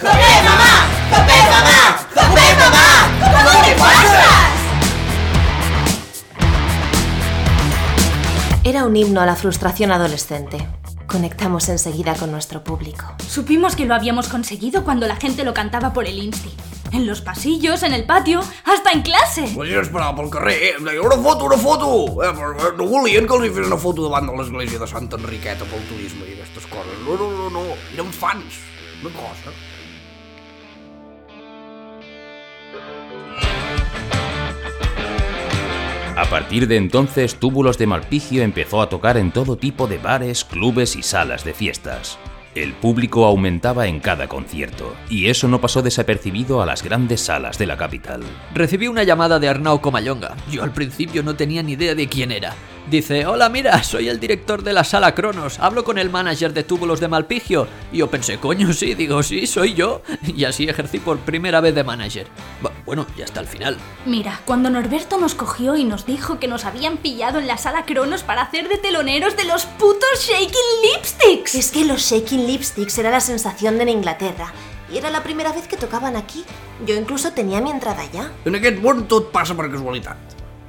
¡Joder, 0.00 0.44
mamá! 0.44 0.88
¡Joder, 1.10 1.44
mamá! 1.52 2.06
¡Joder, 2.14 2.56
mamá! 2.58 3.44
¿Cómo 3.44 3.64
te 3.64 3.74
pasas? 3.76 4.50
Era 8.64 8.84
un 8.84 8.96
himno 8.96 9.20
a 9.20 9.26
la 9.26 9.36
frustración 9.36 9.92
adolescente. 9.92 10.66
Conectamos 11.06 11.68
enseguida 11.68 12.14
con 12.14 12.32
nuestro 12.32 12.64
público. 12.64 13.04
Supimos 13.28 13.76
que 13.76 13.86
lo 13.86 13.94
habíamos 13.94 14.26
conseguido 14.28 14.82
cuando 14.82 15.06
la 15.06 15.14
gente 15.14 15.44
lo 15.44 15.54
cantaba 15.54 15.92
por 15.92 16.06
el 16.06 16.18
Insti. 16.18 16.50
En 16.92 17.06
los 17.06 17.22
pasillos, 17.22 17.82
en 17.82 17.94
el 17.94 18.04
patio, 18.04 18.40
hasta 18.64 18.90
en 18.92 19.00
clase. 19.00 19.42
La 19.56 19.64
gent 19.64 19.80
esperava 19.80 20.12
pel 20.18 20.28
carrer, 20.28 20.56
eh, 20.60 20.72
em 20.76 20.84
deia 20.84 21.00
una 21.00 21.16
foto, 21.16 21.46
una 21.48 21.56
foto! 21.56 21.88
Eh, 22.20 22.32
però 22.36 22.52
eh, 22.52 22.72
no 22.76 22.84
volien 22.90 23.24
que 23.26 23.38
els 23.38 23.46
hi 23.46 23.52
fes 23.56 23.70
una 23.70 23.78
foto 23.80 24.04
davant 24.04 24.28
de 24.28 24.34
l'església 24.36 24.80
de 24.82 24.88
Santa 24.90 25.16
Enriqueta 25.16 25.64
pel 25.70 25.86
turisme 25.88 26.28
i 26.28 26.36
aquestes 26.36 26.68
coses. 26.68 26.98
No, 27.06 27.16
no, 27.16 27.30
no, 27.38 27.48
no, 27.54 27.62
eren 27.94 28.12
fans. 28.12 28.60
Una 29.00 29.14
cosa. 29.16 29.56
A 36.14 36.26
partir 36.28 36.68
de 36.68 36.76
entonces, 36.76 37.36
Túbulos 37.36 37.78
de 37.78 37.86
Malpigio 37.86 38.42
empezó 38.42 38.82
a 38.82 38.90
tocar 38.90 39.16
en 39.16 39.32
todo 39.32 39.56
tipo 39.56 39.86
de 39.86 39.96
bares, 39.96 40.44
clubes 40.44 40.94
y 40.96 41.02
salas 41.02 41.42
de 41.42 41.54
fiestas. 41.54 42.18
El 42.54 42.74
público 42.74 43.24
aumentaba 43.24 43.86
en 43.86 43.98
cada 43.98 44.28
concierto, 44.28 44.94
y 45.08 45.28
eso 45.28 45.48
no 45.48 45.62
pasó 45.62 45.80
desapercibido 45.80 46.60
a 46.60 46.66
las 46.66 46.82
grandes 46.82 47.22
salas 47.22 47.56
de 47.56 47.64
la 47.64 47.78
capital. 47.78 48.22
Recibí 48.52 48.88
una 48.88 49.04
llamada 49.04 49.38
de 49.38 49.48
Arnau 49.48 49.80
Comayonga. 49.80 50.36
Yo 50.50 50.62
al 50.62 50.72
principio 50.72 51.22
no 51.22 51.34
tenía 51.34 51.62
ni 51.62 51.72
idea 51.72 51.94
de 51.94 52.08
quién 52.08 52.30
era. 52.30 52.54
Dice, 52.90 53.24
hola 53.26 53.48
mira, 53.48 53.82
soy 53.84 54.08
el 54.08 54.18
director 54.18 54.62
de 54.64 54.72
la 54.72 54.82
sala 54.82 55.14
Cronos, 55.14 55.58
hablo 55.60 55.84
con 55.84 55.98
el 55.98 56.10
manager 56.10 56.52
de 56.52 56.64
túbulos 56.64 56.98
de 57.00 57.06
Malpigio. 57.08 57.68
Y 57.92 57.98
yo 57.98 58.10
pensé, 58.10 58.38
coño, 58.38 58.72
sí, 58.72 58.94
digo, 58.94 59.22
sí, 59.22 59.46
soy 59.46 59.74
yo. 59.74 60.02
Y 60.36 60.44
así 60.44 60.68
ejercí 60.68 60.98
por 60.98 61.18
primera 61.18 61.60
vez 61.60 61.74
de 61.74 61.84
manager. 61.84 62.26
Bu- 62.62 62.70
Bueno, 62.84 63.06
y 63.16 63.22
hasta 63.22 63.40
el 63.40 63.46
final. 63.46 63.76
Mira, 64.04 64.40
cuando 64.44 64.68
Norberto 64.68 65.16
nos 65.18 65.34
cogió 65.36 65.76
y 65.76 65.84
nos 65.84 66.04
dijo 66.06 66.40
que 66.40 66.48
nos 66.48 66.64
habían 66.64 66.96
pillado 66.96 67.38
en 67.38 67.46
la 67.46 67.56
sala 67.56 67.84
Cronos 67.84 68.24
para 68.24 68.42
hacer 68.42 68.68
de 68.68 68.78
teloneros 68.78 69.36
de 69.36 69.44
los 69.44 69.64
putos 69.64 70.18
Shaking 70.20 70.92
Lipsticks. 70.92 71.54
Es 71.54 71.70
que 71.70 71.84
los 71.84 72.02
Shaking 72.02 72.46
Lipsticks 72.48 72.98
era 72.98 73.10
la 73.10 73.20
sensación 73.20 73.76
de 73.76 73.84
en 73.84 73.88
Inglaterra. 73.90 74.52
Y 74.92 74.98
era 74.98 75.10
la 75.10 75.22
primera 75.22 75.52
vez 75.52 75.68
que 75.68 75.76
tocaban 75.76 76.16
aquí. 76.16 76.44
Yo 76.84 76.94
incluso 76.96 77.32
tenía 77.32 77.60
mi 77.60 77.70
entrada 77.70 78.02
ya. 78.12 78.30
En 78.44 78.54
aquest 78.56 78.82
món 78.82 79.06
tot 79.08 79.30
passa 79.32 79.54
per 79.56 79.70
casualitat. 79.70 80.16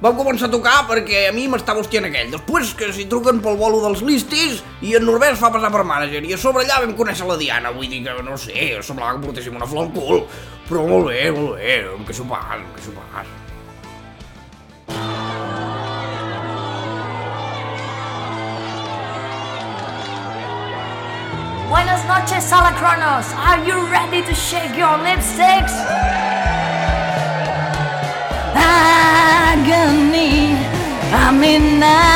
Vam 0.04 0.18
començar 0.18 0.50
a 0.50 0.52
tocar 0.52 0.82
perquè 0.84 1.30
a 1.30 1.32
mi 1.32 1.46
m'estava 1.48 1.80
hostiant 1.80 2.04
aquell. 2.04 2.28
Després 2.34 2.74
que 2.76 2.90
s'hi 2.92 3.06
truquen 3.08 3.38
pel 3.40 3.54
bolo 3.56 3.78
dels 3.80 4.02
listis 4.04 4.58
i 4.84 4.90
en 4.98 5.06
Norbert 5.08 5.38
fa 5.40 5.48
passar 5.54 5.70
per 5.72 5.80
mànager. 5.88 6.20
I 6.28 6.34
a 6.36 6.40
sobre 6.42 6.60
allà 6.60 6.82
vam 6.82 6.92
conèixer 6.98 7.24
la 7.24 7.38
Diana. 7.40 7.72
Vull 7.72 7.88
dir 7.88 8.02
que, 8.04 8.16
no 8.26 8.36
sé, 8.36 8.66
semblava 8.84 9.16
que 9.16 9.24
portéssim 9.24 9.56
una 9.56 9.64
flor 9.70 9.86
al 9.86 9.94
cul. 9.94 10.20
Però 10.68 10.84
molt 10.90 11.08
bé, 11.08 11.22
molt 11.32 11.56
bé, 11.56 11.78
em 11.94 12.04
queixo 12.04 12.26
pas, 12.28 12.52
em 12.58 12.68
queixo 12.76 12.92
pas. 12.98 13.32
Buenas 21.72 22.04
noches, 22.12 22.44
Sala 22.44 22.76
Cronos. 22.76 23.32
Are 23.40 23.64
you 23.64 23.80
ready 23.88 24.20
to 24.20 24.36
shake 24.36 24.76
your 24.76 25.00
lipsticks? 25.00 25.72
Agony, 28.54 30.54
I'm 31.12 31.42
in 31.44 31.82
agony. 31.82 32.14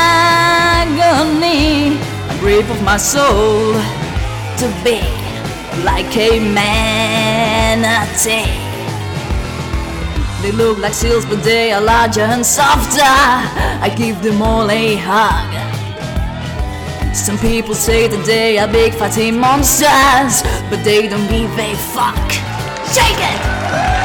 A 2.29 2.37
grip 2.39 2.69
of 2.69 2.81
my 2.83 2.97
soul 2.97 3.73
to 4.57 4.67
be 4.83 5.01
like 5.83 6.15
a 6.17 6.39
manatee. 6.53 8.57
They 10.41 10.51
look 10.53 10.77
like 10.77 10.93
seals, 10.93 11.25
but 11.25 11.43
they 11.43 11.73
are 11.73 11.81
larger 11.81 12.21
and 12.21 12.45
softer. 12.45 13.01
I 13.03 13.89
give 13.97 14.21
them 14.21 14.41
all 14.41 14.71
a 14.71 14.95
hug. 14.95 15.53
Some 17.13 17.37
people 17.39 17.75
say 17.75 18.07
that 18.07 18.25
they 18.25 18.57
are 18.57 18.67
big 18.67 18.93
fatty 18.93 19.31
monsters, 19.31 20.43
but 20.69 20.81
they 20.83 21.09
don't 21.09 21.27
give 21.27 21.51
a 21.59 21.75
fuck. 21.93 22.31
Shake 22.93 23.19
it! 23.19 23.98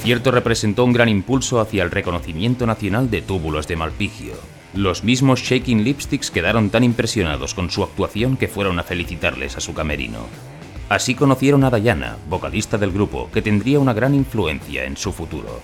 Concierto 0.00 0.30
representó 0.30 0.86
un 0.86 0.94
gran 0.94 1.10
impulso 1.10 1.60
hacia 1.60 1.82
el 1.82 1.90
reconocimiento 1.90 2.64
nacional 2.64 3.10
de 3.10 3.20
Túbulos 3.20 3.68
de 3.68 3.76
Malpigio. 3.76 4.32
Los 4.72 5.04
mismos 5.04 5.42
Shaking 5.42 5.84
Lipsticks 5.84 6.30
quedaron 6.30 6.70
tan 6.70 6.84
impresionados 6.84 7.52
con 7.52 7.70
su 7.70 7.82
actuación 7.82 8.38
que 8.38 8.48
fueron 8.48 8.78
a 8.78 8.82
felicitarles 8.82 9.58
a 9.58 9.60
su 9.60 9.74
camerino. 9.74 10.20
Así 10.88 11.14
conocieron 11.14 11.64
a 11.64 11.70
Diana, 11.70 12.16
vocalista 12.30 12.78
del 12.78 12.92
grupo, 12.92 13.28
que 13.30 13.42
tendría 13.42 13.78
una 13.78 13.92
gran 13.92 14.14
influencia 14.14 14.84
en 14.84 14.96
su 14.96 15.12
futuro. 15.12 15.60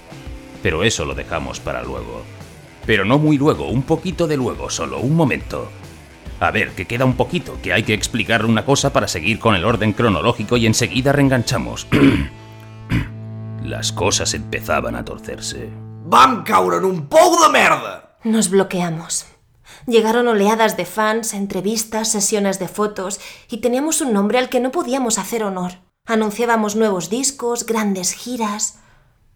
Pero 0.62 0.84
eso 0.84 1.06
lo 1.06 1.14
dejamos 1.14 1.58
para 1.58 1.82
luego. 1.82 2.22
Pero 2.84 3.06
no 3.06 3.16
muy 3.16 3.38
luego, 3.38 3.68
un 3.70 3.84
poquito 3.84 4.26
de 4.26 4.36
luego, 4.36 4.68
solo 4.68 5.00
un 5.00 5.16
momento. 5.16 5.70
A 6.40 6.50
ver, 6.50 6.72
que 6.72 6.84
queda 6.84 7.06
un 7.06 7.16
poquito, 7.16 7.56
que 7.62 7.72
hay 7.72 7.84
que 7.84 7.94
explicar 7.94 8.44
una 8.44 8.66
cosa 8.66 8.92
para 8.92 9.08
seguir 9.08 9.38
con 9.38 9.54
el 9.54 9.64
orden 9.64 9.94
cronológico 9.94 10.58
y 10.58 10.66
enseguida 10.66 11.12
reenganchamos. 11.12 11.86
Las 13.66 13.90
cosas 13.90 14.32
empezaban 14.34 14.94
a 14.94 15.04
torcerse. 15.04 15.68
Vam 16.04 16.44
caure 16.44 16.76
en 16.78 16.84
un 16.84 17.08
pou 17.10 17.34
de 17.34 17.48
merda! 17.50 18.14
Nos 18.22 18.48
bloqueamos. 18.48 19.26
Llegaron 19.88 20.28
oleadas 20.28 20.76
de 20.76 20.84
fans, 20.86 21.34
entrevistas, 21.34 22.12
sesiones 22.12 22.60
de 22.60 22.68
fotos 22.68 23.18
y 23.50 23.56
teníamos 23.56 24.00
un 24.00 24.12
nombre 24.12 24.38
al 24.38 24.48
que 24.48 24.60
no 24.60 24.70
podíamos 24.70 25.18
hacer 25.18 25.42
honor. 25.42 25.72
Anunciábamos 26.06 26.76
nuevos 26.76 27.10
discos, 27.10 27.66
grandes 27.66 28.12
giras, 28.12 28.78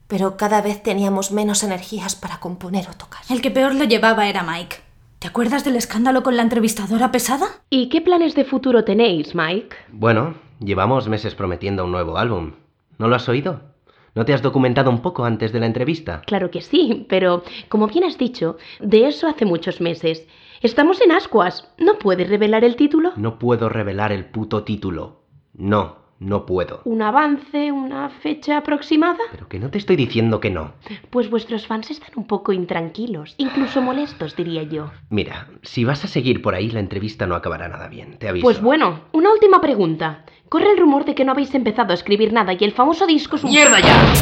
pero 0.07 0.37
cada 0.37 0.63
vez 0.63 0.81
teníamos 0.81 1.33
menos 1.33 1.65
energías 1.65 2.15
para 2.15 2.39
componer 2.39 2.89
o 2.89 2.95
tocar. 2.95 3.23
El 3.31 3.43
que 3.43 3.51
peor 3.51 3.75
lo 3.75 3.83
llevaba 3.83 4.29
era 4.29 4.45
Mike. 4.45 4.77
¿Te 5.19 5.27
acuerdas 5.27 5.65
del 5.65 5.75
escándalo 5.75 6.23
con 6.23 6.37
la 6.37 6.45
entrevistadora 6.45 7.11
pesada? 7.11 7.49
¿Y 7.69 7.89
qué 7.89 8.01
planes 8.01 8.37
de 8.37 8.45
futuro 8.45 8.85
tenéis, 8.85 9.35
Mike? 9.35 9.75
Bueno, 9.89 10.35
llevamos 10.61 11.09
meses 11.09 11.35
prometiendo 11.35 11.85
un 11.85 11.91
nuevo 11.91 12.17
álbum. 12.17 12.53
¿No 12.97 13.09
lo 13.09 13.17
has 13.17 13.29
oído? 13.29 13.70
¿No 14.15 14.25
te 14.25 14.35
has 14.35 14.43
documentado 14.43 14.91
un 14.91 15.03
poco 15.03 15.25
antes 15.25 15.53
de 15.53 15.61
la 15.61 15.67
entrevista? 15.67 16.23
Claro 16.27 16.51
que 16.51 16.63
sí, 16.63 17.07
pero 17.09 17.45
como 17.69 17.87
bien 17.87 18.05
has 18.05 18.19
dicho, 18.19 18.57
de 18.81 19.07
eso 19.07 19.29
hace 19.29 19.45
muchos 19.45 19.81
meses. 19.81 20.27
Estamos 20.63 21.01
en 21.01 21.13
ascuas. 21.13 21.69
¿No 21.79 21.99
puedes 21.99 22.29
revelar 22.29 22.65
el 22.65 22.77
título? 22.77 23.13
No 23.17 23.39
puedo 23.39 23.69
revelar 23.69 24.13
el 24.13 24.27
puto 24.27 24.65
título. 24.65 25.21
No, 25.55 25.97
no 26.19 26.45
puedo. 26.45 26.83
¿Un 26.85 27.01
avance? 27.03 27.73
¿Una 27.73 28.11
fecha 28.11 28.59
aproximada? 28.59 29.19
Pero 29.31 29.49
que 29.49 29.59
no 29.59 29.71
te 29.71 29.79
estoy 29.79 29.97
diciendo 29.97 30.39
que 30.39 30.51
no. 30.51 30.73
Pues 31.09 31.31
vuestros 31.31 31.67
fans 31.67 31.91
están 31.91 32.11
un 32.17 32.27
poco 32.27 32.53
intranquilos, 32.53 33.35
incluso 33.39 33.81
molestos, 33.81 34.37
diría 34.37 34.65
yo. 34.65 34.91
Mira, 35.09 35.49
si 35.63 35.85
vas 35.85 36.05
a 36.05 36.09
seguir 36.09 36.43
por 36.43 36.55
ahí, 36.55 36.69
la 36.71 36.81
entrevista 36.81 37.27
no 37.27 37.35
acabará 37.37 37.69
nada 37.69 37.89
bien, 37.89 38.19
te 38.19 38.29
aviso. 38.29 38.45
Pues 38.45 38.61
bueno, 38.61 39.01
una 39.13 39.33
última 39.33 39.61
pregunta. 39.63 40.25
Corre 40.51 40.73
el 40.73 40.79
rumor 40.79 41.05
de 41.05 41.15
que 41.15 41.25
no 41.25 41.31
habéis 41.31 41.55
empezado 41.55 41.93
a 41.93 41.95
escribir 41.95 42.33
nada 42.33 42.53
y 42.55 42.65
el 42.65 42.73
famoso 42.73 43.07
disco 43.07 43.37
es 43.37 43.45
un... 43.45 43.51
¡Mierda 43.51 43.79
ya! 43.79 44.13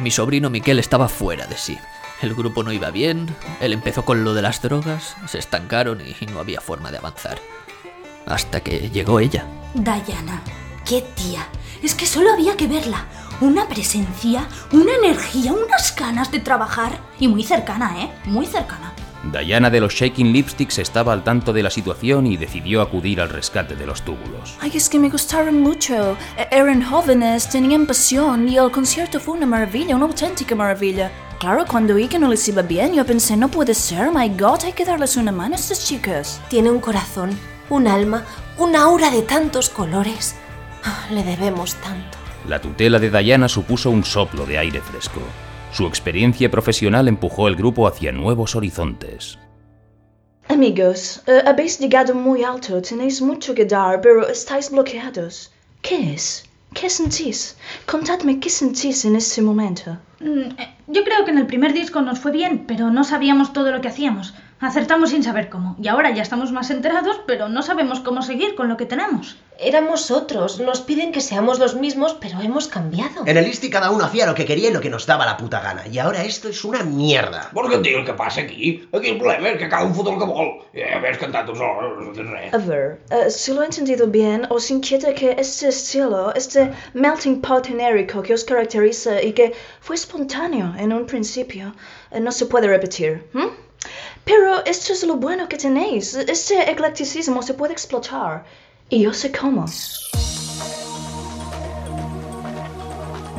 Mi 0.00 0.10
sobrino 0.10 0.50
Miquel 0.50 0.78
estaba 0.78 1.08
fuera 1.08 1.46
de 1.46 1.56
sí. 1.56 1.78
El 2.20 2.34
grupo 2.34 2.62
no 2.62 2.72
iba 2.72 2.90
bien, 2.90 3.26
él 3.58 3.72
empezó 3.72 4.04
con 4.04 4.22
lo 4.22 4.34
de 4.34 4.42
las 4.42 4.60
drogas, 4.60 5.16
se 5.26 5.38
estancaron 5.38 6.02
y 6.02 6.26
no 6.26 6.40
había 6.40 6.60
forma 6.60 6.90
de 6.90 6.98
avanzar. 6.98 7.38
Hasta 8.26 8.60
que 8.60 8.90
llegó 8.90 9.18
ella. 9.18 9.46
Diana. 9.72 10.42
¡Qué 10.84 11.02
tía! 11.14 11.46
Es 11.82 11.94
que 11.94 12.04
solo 12.04 12.30
había 12.34 12.54
que 12.54 12.66
verla. 12.66 13.06
Una 13.40 13.66
presencia, 13.66 14.46
una 14.72 14.94
energía, 14.94 15.54
unas 15.54 15.96
ganas 15.96 16.30
de 16.30 16.40
trabajar. 16.40 16.98
Y 17.18 17.28
muy 17.28 17.44
cercana, 17.44 18.02
¿eh? 18.02 18.10
Muy 18.26 18.44
cercana. 18.44 18.92
Diana 19.32 19.70
de 19.70 19.80
los 19.80 19.92
Shaking 19.94 20.32
Lipsticks 20.32 20.78
estaba 20.78 21.12
al 21.12 21.24
tanto 21.24 21.52
de 21.52 21.62
la 21.62 21.70
situación 21.70 22.26
y 22.26 22.36
decidió 22.36 22.80
acudir 22.80 23.20
al 23.20 23.28
rescate 23.28 23.74
de 23.74 23.86
los 23.86 24.02
túbulos. 24.02 24.56
Ay, 24.60 24.72
es 24.74 24.88
que 24.88 24.98
me 24.98 25.08
gustaron 25.10 25.60
mucho. 25.60 26.16
E- 26.38 26.48
Eran 26.50 26.82
jóvenes, 26.82 27.48
tenían 27.48 27.86
pasión 27.86 28.48
y 28.48 28.56
el 28.56 28.70
concierto 28.70 29.18
fue 29.20 29.34
una 29.34 29.46
maravilla, 29.46 29.96
una 29.96 30.06
auténtica 30.06 30.54
maravilla. 30.54 31.10
Claro, 31.38 31.64
cuando 31.66 31.94
vi 31.94 32.08
que 32.08 32.18
no 32.18 32.28
les 32.28 32.46
iba 32.48 32.62
bien, 32.62 32.94
yo 32.94 33.04
pensé, 33.04 33.36
no 33.36 33.48
puede 33.48 33.74
ser, 33.74 34.10
my 34.12 34.28
god, 34.30 34.60
hay 34.64 34.72
que 34.72 34.84
darles 34.84 35.16
una 35.16 35.32
mano 35.32 35.54
a 35.54 35.58
estas 35.58 35.84
chicas. 35.86 36.40
Tiene 36.48 36.70
un 36.70 36.80
corazón, 36.80 37.30
un 37.68 37.88
alma, 37.88 38.24
un 38.58 38.74
aura 38.76 39.10
de 39.10 39.22
tantos 39.22 39.68
colores. 39.68 40.34
Ah, 40.84 41.06
Le 41.10 41.22
debemos 41.24 41.74
tanto. 41.76 42.16
La 42.48 42.60
tutela 42.60 42.98
de 43.00 43.10
Diana 43.10 43.48
supuso 43.48 43.90
un 43.90 44.04
soplo 44.04 44.46
de 44.46 44.56
aire 44.58 44.80
fresco. 44.80 45.20
Su 45.76 45.86
experiencia 45.86 46.50
profesional 46.50 47.06
empujó 47.06 47.48
el 47.48 47.54
grupo 47.54 47.86
hacia 47.86 48.10
nuevos 48.10 48.56
horizontes. 48.56 49.38
Amigos, 50.48 51.22
eh, 51.26 51.42
habéis 51.44 51.78
llegado 51.78 52.14
muy 52.14 52.42
alto, 52.42 52.80
tenéis 52.80 53.20
mucho 53.20 53.54
que 53.54 53.66
dar, 53.66 54.00
pero 54.00 54.26
estáis 54.26 54.70
bloqueados. 54.70 55.52
¿Qué 55.82 56.14
es? 56.14 56.48
¿Qué 56.72 56.88
sentís? 56.88 57.58
Contadme 57.84 58.40
qué 58.40 58.48
sentís 58.48 59.04
en 59.04 59.16
este 59.16 59.42
momento. 59.42 59.98
Mm, 60.20 60.58
eh, 60.58 60.76
Yo 60.86 61.04
creo 61.04 61.26
que 61.26 61.32
en 61.32 61.38
el 61.38 61.46
primer 61.46 61.74
disco 61.74 62.00
nos 62.00 62.20
fue 62.20 62.32
bien, 62.32 62.64
pero 62.66 62.90
no 62.90 63.04
sabíamos 63.04 63.52
todo 63.52 63.70
lo 63.70 63.82
que 63.82 63.88
hacíamos. 63.88 64.32
Acertamos 64.58 65.10
sin 65.10 65.22
saber 65.22 65.50
cómo. 65.50 65.76
Y 65.78 65.88
ahora 65.88 66.10
ya 66.10 66.22
estamos 66.22 66.50
más 66.50 66.70
enterados, 66.70 67.20
pero 67.26 67.50
no 67.50 67.62
sabemos 67.62 68.00
cómo 68.00 68.22
seguir 68.22 68.54
con 68.54 68.68
lo 68.68 68.78
que 68.78 68.86
tenemos. 68.86 69.36
Éramos 69.58 70.10
otros, 70.10 70.60
nos 70.60 70.80
piden 70.80 71.12
que 71.12 71.20
seamos 71.20 71.58
los 71.58 71.74
mismos, 71.74 72.16
pero 72.20 72.40
hemos 72.40 72.66
cambiado. 72.66 73.26
En 73.26 73.36
el 73.36 73.46
ISTI 73.46 73.68
cada 73.68 73.90
uno 73.90 74.04
hacía 74.04 74.24
lo 74.24 74.34
que 74.34 74.46
queria 74.46 74.70
i 74.70 74.72
lo 74.72 74.80
que 74.80 74.88
nos 74.88 75.06
daba 75.06 75.26
la 75.26 75.36
puta 75.36 75.60
gana. 75.60 75.86
I 75.86 75.98
ara 75.98 76.24
esto 76.24 76.48
és 76.48 76.62
una 76.64 76.82
mierda. 76.84 77.50
Vols 77.52 77.68
que 77.68 77.76
et 77.76 77.84
digui 77.84 78.00
el 78.00 78.06
que 78.06 78.14
passa 78.16 78.40
aquí? 78.42 78.72
Aquí 78.92 79.12
el 79.12 79.18
problema 79.20 79.52
és 79.52 79.58
que 79.60 79.68
cada 79.68 79.84
un 79.84 79.94
fot 79.96 80.08
el 80.12 80.18
que 80.20 80.28
vol. 80.28 80.50
I 80.72 80.88
haver 80.96 81.16
cantat 81.20 81.48
tu 81.48 81.56
sol, 81.56 82.12
res. 82.16 82.52
A 82.52 82.60
ver, 82.64 83.00
eh, 83.10 83.28
si 83.30 83.52
lo 83.52 83.62
he 83.62 83.66
entendido 83.66 84.08
bien, 84.08 84.46
os 84.48 84.70
inquieta 84.70 85.12
que 85.12 85.36
este 85.38 85.68
estilo, 85.68 86.32
este 86.34 86.72
melting 86.94 87.40
pot 87.40 87.68
genérico 87.68 88.22
que 88.22 88.32
os 88.32 88.44
caracteriza 88.44 89.22
y 89.22 89.32
que 89.32 89.52
fue 89.80 89.96
espontáneo 89.96 90.74
en 90.78 90.92
un 90.92 91.06
principio, 91.06 91.74
eh, 92.10 92.20
no 92.20 92.32
se 92.32 92.46
puede 92.46 92.68
repetir. 92.68 93.24
¿m? 93.34 93.65
Pero 94.26 94.64
esto 94.64 94.92
es 94.92 95.04
lo 95.04 95.14
bueno 95.16 95.48
que 95.48 95.56
tenéis. 95.56 96.12
Este 96.16 96.68
eclecticismo 96.68 97.42
se 97.42 97.54
puede 97.54 97.72
explotar. 97.72 98.44
Y 98.88 99.04
yo 99.04 99.12
sé 99.12 99.30
cómo. 99.30 99.66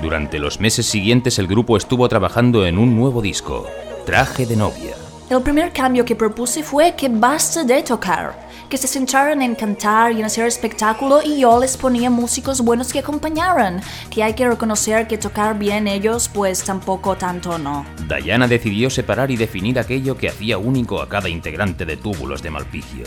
Durante 0.02 0.40
los 0.40 0.62
meses 0.62 0.86
siguientes 0.86 1.40
el 1.40 1.48
grupo 1.48 1.76
estuvo 1.76 2.08
trabajando 2.08 2.66
en 2.66 2.78
un 2.78 2.96
nuevo 2.96 3.22
disco, 3.22 3.66
Traje 4.06 4.46
de 4.46 4.56
novia. 4.56 4.96
El 5.30 5.42
primer 5.42 5.74
cambio 5.74 6.06
que 6.06 6.16
propuse 6.16 6.64
fue 6.64 6.96
que 6.96 7.10
basta 7.10 7.66
de 7.66 7.84
tocar, 7.84 8.47
que 8.70 8.78
se 8.78 8.88
centraran 8.88 9.42
en 9.42 9.56
cantar 9.56 10.12
y 10.12 10.20
en 10.20 10.26
hacer 10.26 10.46
espectáculo 10.46 11.22
y 11.24 11.40
yo 11.40 11.60
les 11.60 11.78
ponía 11.78 12.10
músicos 12.10 12.62
buenos 12.62 12.92
que 12.92 13.00
acompañaran, 13.00 13.82
que 14.10 14.24
hay 14.24 14.34
que 14.34 14.48
reconocer 14.48 15.08
que 15.08 15.18
tocar 15.18 15.58
bien 15.58 15.88
ellos 15.88 16.30
pues 16.30 16.64
tampoco 16.64 17.16
tanto 17.16 17.58
no. 17.58 17.86
Diana 18.08 18.48
decidió 18.48 18.90
separar 18.90 19.32
y 19.32 19.38
definir 19.38 19.80
aquello 19.80 20.18
que 20.18 20.30
hacía 20.30 20.58
único 20.58 21.02
a 21.02 21.10
cada 21.10 21.30
integrante 21.30 21.86
de 21.86 21.98
Túbulos 21.98 22.42
de 22.42 22.52
Malpigio. 22.52 23.06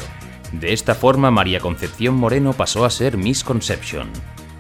De 0.52 0.73
esta 0.73 0.95
forma, 0.95 1.31
María 1.31 1.61
Concepción 1.61 2.17
Moreno 2.17 2.52
pasó 2.52 2.85
a 2.85 2.90
ser 2.90 3.17
Miss 3.17 3.45
Conception. 3.45 4.11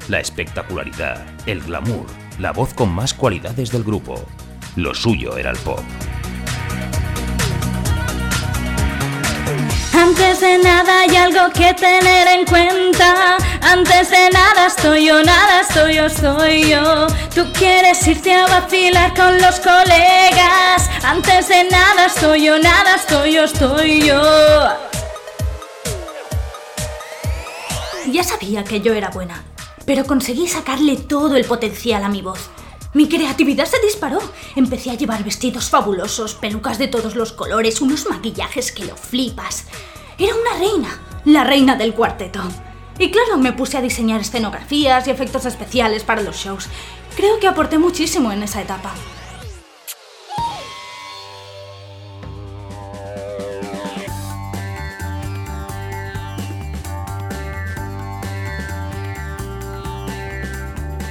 La 0.08 0.20
espectacularidad, 0.20 1.24
el 1.46 1.60
glamour, 1.60 2.06
la 2.38 2.52
voz 2.52 2.74
con 2.74 2.90
más 2.90 3.12
cualidades 3.12 3.72
del 3.72 3.82
grupo. 3.82 4.24
Lo 4.76 4.94
suyo 4.94 5.36
era 5.36 5.50
el 5.50 5.58
pop. 5.58 5.80
Antes 9.92 10.40
de 10.40 10.58
nada 10.58 11.00
hay 11.00 11.16
algo 11.16 11.52
que 11.52 11.74
tener 11.74 12.28
en 12.28 12.44
cuenta. 12.46 13.36
Antes 13.60 14.10
de 14.10 14.30
nada 14.30 14.66
estoy 14.66 15.06
yo, 15.06 15.22
nada 15.22 15.60
estoy 15.60 15.96
yo, 15.96 16.08
soy 16.08 16.70
yo. 16.70 17.06
Tú 17.34 17.46
quieres 17.52 18.06
irte 18.06 18.34
a 18.34 18.46
vacilar 18.46 19.14
con 19.14 19.40
los 19.40 19.60
colegas. 19.60 20.88
Antes 21.04 21.48
de 21.48 21.64
nada 21.64 22.06
estoy 22.06 22.44
yo, 22.44 22.58
nada 22.58 22.94
estoy 22.96 23.32
yo, 23.34 23.44
estoy 23.44 24.06
yo. 24.06 24.22
Ya 28.06 28.24
sabía 28.24 28.64
que 28.64 28.80
yo 28.80 28.94
era 28.94 29.10
buena, 29.10 29.44
pero 29.84 30.04
conseguí 30.04 30.48
sacarle 30.48 30.96
todo 30.96 31.36
el 31.36 31.44
potencial 31.44 32.02
a 32.04 32.08
mi 32.08 32.22
voz. 32.22 32.50
Mi 32.92 33.08
creatividad 33.08 33.66
se 33.66 33.78
disparó. 33.80 34.18
Empecé 34.56 34.90
a 34.90 34.94
llevar 34.94 35.22
vestidos 35.22 35.70
fabulosos, 35.70 36.34
pelucas 36.34 36.78
de 36.78 36.88
todos 36.88 37.14
los 37.14 37.32
colores, 37.32 37.80
unos 37.80 38.08
maquillajes 38.10 38.72
que 38.72 38.84
lo 38.84 38.96
flipas. 38.96 39.66
Era 40.18 40.34
una 40.34 40.58
reina, 40.58 41.00
la 41.24 41.44
reina 41.44 41.76
del 41.76 41.94
cuarteto. 41.94 42.40
Y 42.98 43.12
claro, 43.12 43.38
me 43.38 43.52
puse 43.52 43.78
a 43.78 43.80
diseñar 43.80 44.20
escenografías 44.20 45.06
y 45.06 45.10
efectos 45.10 45.46
especiales 45.46 46.02
para 46.02 46.22
los 46.22 46.36
shows. 46.36 46.66
Creo 47.16 47.38
que 47.38 47.46
aporté 47.46 47.78
muchísimo 47.78 48.32
en 48.32 48.42
esa 48.42 48.60
etapa. 48.60 48.92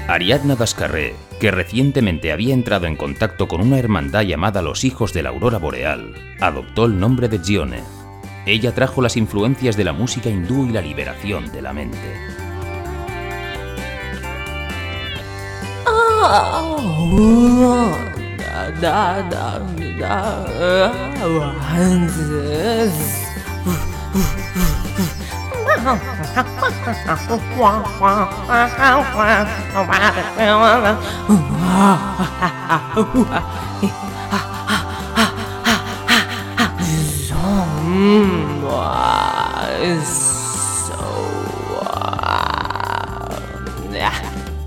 Ariadna 0.09 0.55
Dascarré, 0.55 1.13
que 1.39 1.51
recientemente 1.51 2.31
había 2.31 2.55
entrado 2.55 2.87
en 2.87 2.95
contacto 2.95 3.47
con 3.47 3.61
una 3.61 3.77
hermandad 3.77 4.23
llamada 4.23 4.63
Los 4.63 4.83
Hijos 4.83 5.13
de 5.13 5.21
la 5.21 5.29
Aurora 5.29 5.59
Boreal, 5.59 6.15
adoptó 6.39 6.85
el 6.85 6.99
nombre 6.99 7.29
de 7.29 7.37
Gione. 7.37 7.83
Ella 8.47 8.73
trajo 8.73 9.03
las 9.03 9.15
influencias 9.17 9.77
de 9.77 9.83
la 9.83 9.93
música 9.93 10.31
hindú 10.31 10.65
y 10.65 10.71
la 10.71 10.81
liberación 10.81 11.51
de 11.51 11.61
la 11.61 11.73
mente. 11.73 11.99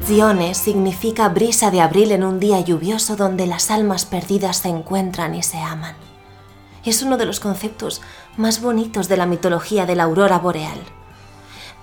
Zione 0.05 0.55
significa 0.55 1.29
brisa 1.29 1.71
de 1.71 1.81
abril 1.81 2.13
en 2.13 2.25
un 2.25 2.41
día 2.41 2.61
lluvioso 2.61 3.17
donde 3.17 3.47
las 3.47 3.71
almas 3.71 4.05
perdidas 4.05 4.59
se 4.59 4.69
encuentran 4.69 5.35
y 5.35 5.43
se 5.43 5.59
aman. 5.59 5.95
Es 6.85 7.03
uno 7.03 7.17
de 7.17 7.27
los 7.27 7.39
conceptos 7.39 8.03
más 8.37 8.61
bonitos 8.61 9.09
de 9.09 9.17
la 9.17 9.27
mitología 9.27 9.87
de 9.87 9.95
la 9.95 10.05
aurora 10.05 10.39
boreal. 10.39 10.81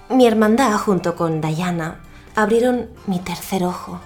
Mi 0.09 0.25
hermandad, 0.25 0.75
junto 0.79 1.15
con 1.15 1.39
Diana, 1.39 1.99
abrieron 2.35 2.89
mi 3.05 3.19
tercer 3.19 3.63
ojo. 3.63 3.99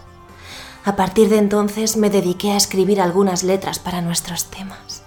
A 0.84 0.98
partir 0.98 1.30
de 1.30 1.38
entonces 1.38 1.96
me 1.96 2.10
dediqué 2.10 2.52
a 2.52 2.58
escribir 2.58 3.00
algunas 3.00 3.42
letras 3.44 3.80
para 3.80 4.02
nuestros 4.02 4.52
temas. 4.52 5.04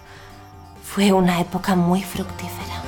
Fue 0.83 1.13
una 1.13 1.39
época 1.39 1.77
muy 1.77 2.03
fructífera. 2.03 2.86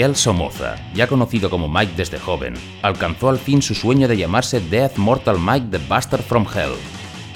Miquel 0.00 0.16
Somoza, 0.16 0.76
ya 0.94 1.06
conocido 1.06 1.50
como 1.50 1.68
Mike 1.68 1.92
desde 1.94 2.18
joven, 2.18 2.54
alcanzó 2.80 3.28
al 3.28 3.38
fin 3.38 3.60
su 3.60 3.74
sueño 3.74 4.08
de 4.08 4.16
llamarse 4.16 4.58
Death 4.58 4.96
Mortal 4.96 5.38
Mike 5.38 5.66
the 5.70 5.86
Bastard 5.86 6.22
from 6.22 6.46
Hell, 6.46 6.72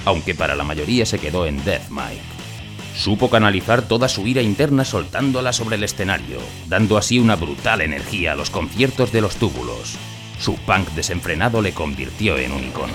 aunque 0.07 0.35
para 0.35 0.55
la 0.55 0.65
mayoría 0.65 1.05
se 1.05 1.19
quedó 1.19 1.45
en 1.45 1.63
Death 1.63 1.91
Mike. 1.91 2.23
Supo 2.97 3.29
canalizar 3.29 3.83
toda 3.83 4.09
su 4.09 4.27
ira 4.27 4.41
interna 4.41 4.87
soltándola 4.87 5.53
sobre 5.53 5.77
el 5.77 5.85
escenario, 5.85 6.39
dando 6.67 6.97
así 6.97 7.19
una 7.19 7.37
brutal 7.37 7.83
energía 7.83 8.33
a 8.33 8.35
los 8.35 8.49
conciertos 8.49 9.13
de 9.13 9.21
los 9.21 9.37
túbulos. 9.37 9.99
Su 10.41 10.57
punk 10.57 10.89
desenfrenado 10.93 11.61
le 11.61 11.73
convirtió 11.73 12.39
en 12.39 12.53
un 12.53 12.65
icono. 12.65 12.95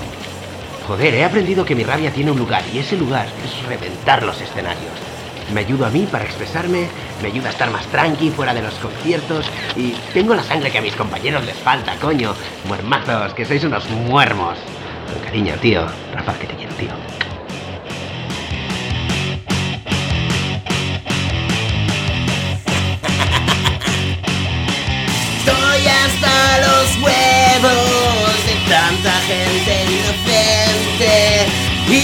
Joder, 0.88 1.14
he 1.14 1.24
aprendido 1.24 1.64
que 1.64 1.76
mi 1.76 1.84
rabia 1.84 2.12
tiene 2.12 2.32
un 2.32 2.40
lugar 2.40 2.64
y 2.74 2.80
ese 2.80 2.98
lugar 2.98 3.28
es 3.46 3.64
reventar 3.68 4.24
los 4.24 4.42
escenarios. 4.42 5.09
Me 5.54 5.62
ayuda 5.62 5.88
a 5.88 5.90
mí 5.90 6.08
para 6.12 6.26
expresarme, 6.26 6.88
me 7.22 7.30
ayuda 7.30 7.48
a 7.50 7.52
estar 7.52 7.72
más 7.72 7.86
tranqui 7.88 8.30
fuera 8.30 8.54
de 8.54 8.62
los 8.62 8.74
conciertos 8.76 9.46
y 9.76 9.92
tengo 10.14 10.36
la 10.36 10.44
sangre 10.44 10.72
que 10.72 10.78
a 10.78 10.82
mis 10.82 10.96
compañeros 10.96 11.46
les 11.46 11.56
falta, 11.56 11.96
coño. 11.96 12.34
Muermazos, 12.68 13.34
que 13.34 13.46
sois 13.46 13.64
unos 13.64 13.90
muermos. 13.90 14.58
Con 15.12 15.24
cariño, 15.24 15.56
tío. 15.62 15.86
Rafa, 16.14 16.34
que 16.38 16.48
te 16.48 16.56
quiero, 16.56 16.74
tío. 16.76 17.19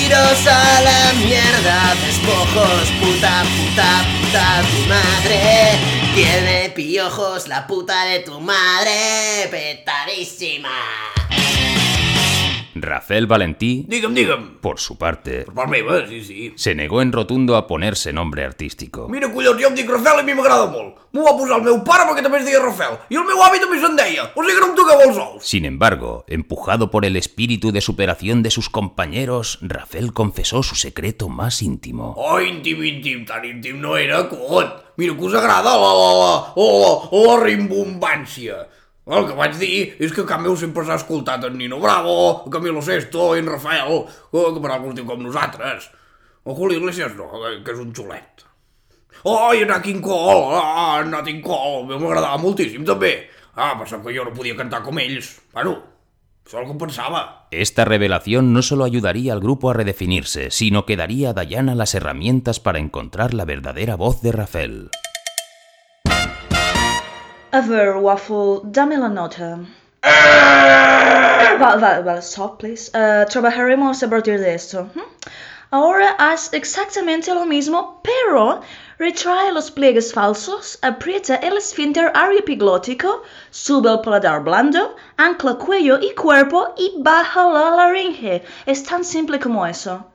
Iros 0.06 0.48
a 0.48 0.82
la 0.82 1.14
mierda, 1.14 1.96
despojos, 2.06 2.90
puta, 3.02 3.44
puta, 3.58 4.06
puta, 4.22 4.62
tu 4.70 4.88
madre. 4.88 5.80
Tiene 6.14 6.70
piojos 6.76 7.48
la 7.48 7.66
puta 7.66 8.06
de 8.06 8.20
tu 8.20 8.40
madre, 8.40 9.48
petadísima. 9.50 10.70
Rafael 12.76 13.26
Valentí, 13.26 13.86
Digue'm, 13.88 14.14
digue'm. 14.14 14.58
por 14.60 14.80
su 14.80 14.98
parte, 14.98 15.46
sí, 16.10 16.22
sí. 16.24 16.54
se 16.56 16.76
negó 16.76 17.02
en 17.02 17.12
rotundo 17.14 17.56
a 17.56 17.68
ponerse 17.68 18.12
nombre 18.12 18.44
artístico. 18.44 19.08
Mira, 19.10 19.32
collons, 19.32 19.62
jo 19.62 19.70
em 19.70 19.76
dic 19.76 19.90
Rafael 19.90 20.20
i 20.20 20.22
a 20.22 20.28
mi 20.28 20.36
m'agrada 20.36 20.68
molt. 20.68 20.98
M'ho 21.16 21.24
va 21.24 21.32
posar 21.38 21.62
el 21.62 21.64
meu 21.64 21.78
pare 21.88 22.04
perquè 22.10 22.22
també 22.22 22.42
es 22.42 22.46
deia 22.46 22.60
Rafael. 22.60 22.98
I 23.10 23.16
el 23.16 23.24
meu 23.24 23.40
avi 23.42 23.62
també 23.64 23.80
se'n 23.80 23.96
deia. 23.96 24.26
O 24.36 24.44
sigui 24.44 24.58
que 24.58 24.64
no 24.66 24.68
em 24.74 24.76
toqueu 24.76 25.04
els 25.08 25.18
ous. 25.24 25.48
Sin 25.48 25.64
embargo, 25.64 26.26
empujado 26.28 26.92
por 26.92 27.06
el 27.06 27.16
espíritu 27.16 27.72
de 27.72 27.80
superación 27.80 28.44
de 28.44 28.52
sus 28.52 28.70
compañeros, 28.70 29.58
Rafael 29.62 30.12
confesó 30.12 30.62
su 30.62 30.76
secreto 30.76 31.30
más 31.30 31.62
íntimo. 31.62 32.14
Oh, 32.18 32.42
íntim, 32.42 32.84
íntim, 32.84 33.26
tan 33.26 33.46
íntim 33.46 33.80
no 33.80 33.96
era, 33.96 34.28
cot. 34.28 34.84
Mira 34.98 35.16
que 35.16 35.24
us 35.24 35.34
agrada 35.34 35.64
la, 35.64 35.78
la, 35.78 36.12
la, 36.20 36.54
la, 36.56 37.38
la 37.38 37.44
rimbombància. 37.44 38.68
El 39.06 39.28
que 39.30 39.36
vaig 39.38 39.54
dir 39.60 39.80
és 40.02 40.14
que 40.14 40.26
a 40.26 40.38
meu 40.42 40.56
sempre 40.58 40.86
s'ha 40.86 40.98
escoltat 40.98 41.44
en 41.46 41.60
Nino 41.60 41.78
Bravo, 41.80 42.44
en 42.46 42.52
Camilo 42.52 42.82
Sesto, 42.82 43.36
en 43.38 43.46
Rafael, 43.46 44.06
que 44.32 44.62
per 44.64 44.72
algú 44.74 44.96
diu 44.98 45.06
com 45.06 45.22
nosaltres. 45.22 45.92
O 46.44 46.56
Julio 46.58 46.80
Iglesias 46.80 47.14
no, 47.18 47.30
que 47.64 47.74
és 47.74 47.82
un 47.82 47.94
xulet. 47.94 48.46
Oh, 49.26 49.54
i 49.54 49.62
en 49.62 49.74
King 49.82 50.02
Cole, 50.06 50.58
ah, 50.58 51.02
en 51.02 51.14
King 51.26 51.42
Cole, 51.42 51.98
m'agradava 51.98 52.38
moltíssim 52.42 52.86
també. 52.86 53.16
Ah, 53.56 53.74
passa 53.80 54.02
que 54.02 54.14
jo 54.14 54.26
no 54.26 54.34
podia 54.34 54.58
cantar 54.58 54.82
com 54.86 54.98
ells. 55.00 55.32
Bueno, 55.54 55.78
que 56.46 56.58
em 56.62 56.78
pensava. 56.78 57.48
Esta 57.50 57.86
revelación 57.86 58.54
no 58.54 58.62
solo 58.62 58.84
ayudaría 58.84 59.34
al 59.34 59.40
grupo 59.40 59.70
a 59.70 59.74
redefinirse, 59.74 60.52
sino 60.52 60.86
que 60.86 60.98
daría 60.98 61.32
a 61.32 61.34
Diana 61.34 61.74
las 61.74 61.96
herramientas 61.96 62.60
para 62.60 62.80
encontrar 62.80 63.34
la 63.34 63.46
verdadera 63.46 63.96
voz 63.96 64.22
de 64.22 64.32
Rafael. 64.32 64.90
A 67.56 67.62
ver, 67.62 67.96
Waffle, 67.96 68.60
dame 68.66 68.98
la 68.98 69.08
nota. 69.08 69.66
Vale, 71.58 71.80
vale, 71.80 72.04
vale, 72.04 72.22
stop, 72.22 72.60
please. 72.60 72.90
Uh, 72.94 73.26
trabajaremos 73.32 74.04
a 74.04 74.10
partir 74.10 74.38
de 74.42 74.56
esto. 74.56 74.90
¿hmm? 74.94 75.02
Ahora 75.72 76.18
haz 76.20 76.52
exactamente 76.52 77.34
lo 77.34 77.46
mismo, 77.46 78.02
pero 78.04 78.60
retrae 79.00 79.54
los 79.54 79.72
pliegues 79.72 80.12
falsos, 80.12 80.78
aprieta 80.82 81.38
el 81.38 81.56
esfínter 81.56 82.12
arioepiglótico, 82.14 83.24
sube 83.52 83.90
el 83.90 84.02
paladar 84.02 84.44
blando, 84.44 84.98
ancla 85.16 85.56
cuello 85.56 85.98
y 86.02 86.14
cuerpo 86.14 86.74
y 86.76 86.96
baja 86.98 87.48
la 87.48 87.70
laringe. 87.70 88.44
Es 88.66 88.84
tan 88.84 89.06
simple 89.06 89.40
como 89.40 89.66
eso. 89.66 90.06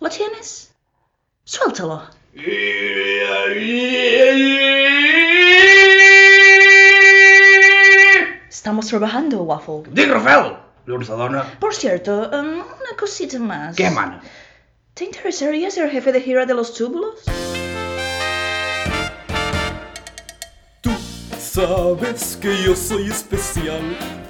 ¿Lo 0.00 0.08
tienes? 0.08 0.74
Suéltalo. 1.44 2.02
Estamos 8.64 8.86
trabajando, 8.86 9.42
Waffle. 9.42 9.82
Dic, 9.90 10.08
Rafael! 10.08 10.56
Llurs 10.86 11.08
dona. 11.08 11.44
Por 11.60 11.74
cierto, 11.74 12.30
um, 12.32 12.62
una 12.62 12.96
cosita 12.98 13.38
más. 13.38 13.76
Què, 13.76 13.90
mana? 13.90 14.22
¿Te 14.94 15.04
interesaría 15.04 15.70
ser 15.70 15.90
jefe 15.90 16.12
de 16.12 16.22
gira 16.22 16.46
de 16.46 16.54
los 16.54 16.72
túbulos? 16.72 17.24
Sabes 21.38 22.38
que 22.40 22.56
yo 22.64 22.74
soy 22.74 23.10
especial. 23.10 23.82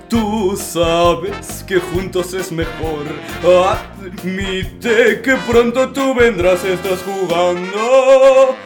Tú 0.09 0.57
sabes 0.57 1.63
que 1.63 1.79
juntos 1.79 2.35
es 2.35 2.51
mejor. 2.51 3.07
Admite 3.45 5.23
que 5.23 5.37
pronto 5.49 5.93
tú 5.93 6.13
vendrás, 6.13 6.65
estás 6.65 7.05
jugando 7.05 8.57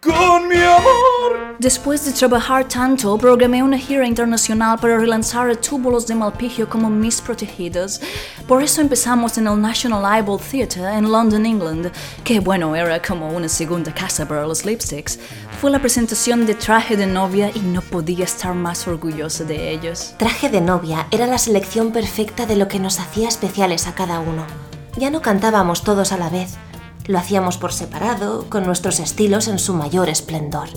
con 0.00 0.48
mi 0.48 0.56
amor. 0.56 1.56
Después 1.58 2.04
de 2.06 2.12
trabajar 2.12 2.66
tanto, 2.66 3.18
programé 3.18 3.62
una 3.62 3.76
gira 3.76 4.06
internacional 4.06 4.78
para 4.78 4.98
relanzar 4.98 5.50
a 5.50 5.54
Túbulos 5.54 6.06
de 6.06 6.14
Malpigio 6.14 6.68
como 6.68 6.88
mis 6.88 7.20
protegidos. 7.20 8.00
Por 8.48 8.62
eso 8.62 8.80
empezamos 8.80 9.36
en 9.36 9.46
el 9.46 9.60
National 9.60 10.16
Eyeball 10.16 10.40
Theatre 10.40 10.96
en 10.96 11.12
London, 11.12 11.44
England, 11.44 11.92
que 12.24 12.40
bueno, 12.40 12.74
era 12.74 13.02
como 13.02 13.28
una 13.28 13.48
segunda 13.48 13.92
casa 13.92 14.26
para 14.26 14.46
los 14.46 14.64
lipsticks. 14.64 15.18
Fue 15.60 15.70
la 15.70 15.80
presentación 15.80 16.46
de 16.46 16.54
Traje 16.54 16.96
de 16.96 17.06
Novia 17.06 17.50
y 17.54 17.60
no 17.60 17.82
podía 17.82 18.24
estar 18.24 18.54
más 18.54 18.88
orgullosa 18.88 19.44
de 19.44 19.70
ellos. 19.70 20.14
Traje 20.16 20.48
de 20.48 20.62
novia 20.62 21.06
era 21.10 21.26
la 21.26 21.36
selección 21.36 21.92
perfecta 21.92 22.46
de 22.46 22.56
lo 22.56 22.68
que 22.68 22.78
nos 22.78 22.98
hacía 22.98 23.28
especiales 23.28 23.86
a 23.86 23.94
cada 23.94 24.20
uno. 24.20 24.46
Ya 24.96 25.10
no 25.10 25.20
cantábamos 25.20 25.84
todos 25.84 26.12
a 26.12 26.16
la 26.16 26.30
vez, 26.30 26.56
lo 27.06 27.18
hacíamos 27.18 27.58
por 27.58 27.72
separado, 27.72 28.46
con 28.48 28.64
nuestros 28.64 29.00
estilos 29.00 29.48
en 29.48 29.58
su 29.58 29.74
mayor 29.74 30.08
esplendor. 30.08 30.68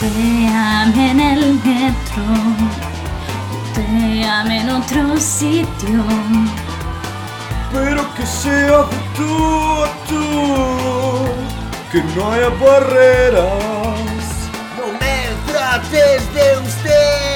Te 0.00 0.48
amé 0.48 1.10
en 1.10 1.20
el 1.20 1.54
metro, 1.54 2.24
te 3.74 4.24
amé 4.24 4.60
en 4.60 4.70
otro 4.70 5.16
sitio. 5.18 6.04
Pero 7.72 8.14
que 8.14 8.26
sea 8.26 8.84
de 8.84 8.96
tú 9.16 9.82
a 9.82 9.88
tú, 10.08 10.24
que 11.90 12.02
no 12.14 12.30
haya 12.30 12.48
barreras. 12.50 13.46
No 14.76 14.86
me 15.00 15.16
trates 15.52 16.22
de 16.34 16.58
usted, 16.66 17.35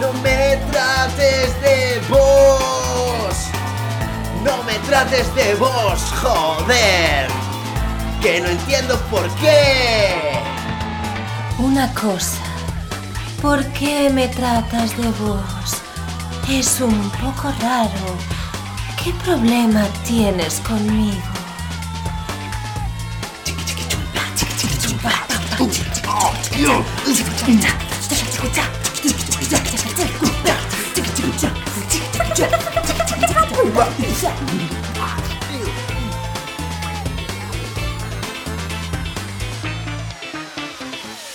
no 0.00 0.12
me 0.22 0.56
trates 0.70 1.60
de 1.60 2.00
vos, 2.08 3.34
no 4.44 4.62
me 4.64 4.74
trates 4.86 5.34
de 5.34 5.54
vos, 5.54 6.00
joder, 6.20 7.28
que 8.20 8.40
no 8.40 8.48
entiendo 8.48 8.98
por 9.10 9.28
qué. 9.36 10.40
Una 11.58 11.92
cosa, 11.94 12.42
¿por 13.40 13.64
qué 13.72 14.10
me 14.10 14.28
tratas 14.28 14.96
de 14.96 15.08
vos? 15.20 15.76
Es 16.48 16.80
un 16.80 17.10
poco 17.10 17.52
raro. 17.60 18.16
¿Qué 19.02 19.12
problema 19.24 19.84
tienes 20.04 20.60
conmigo? 20.60 21.36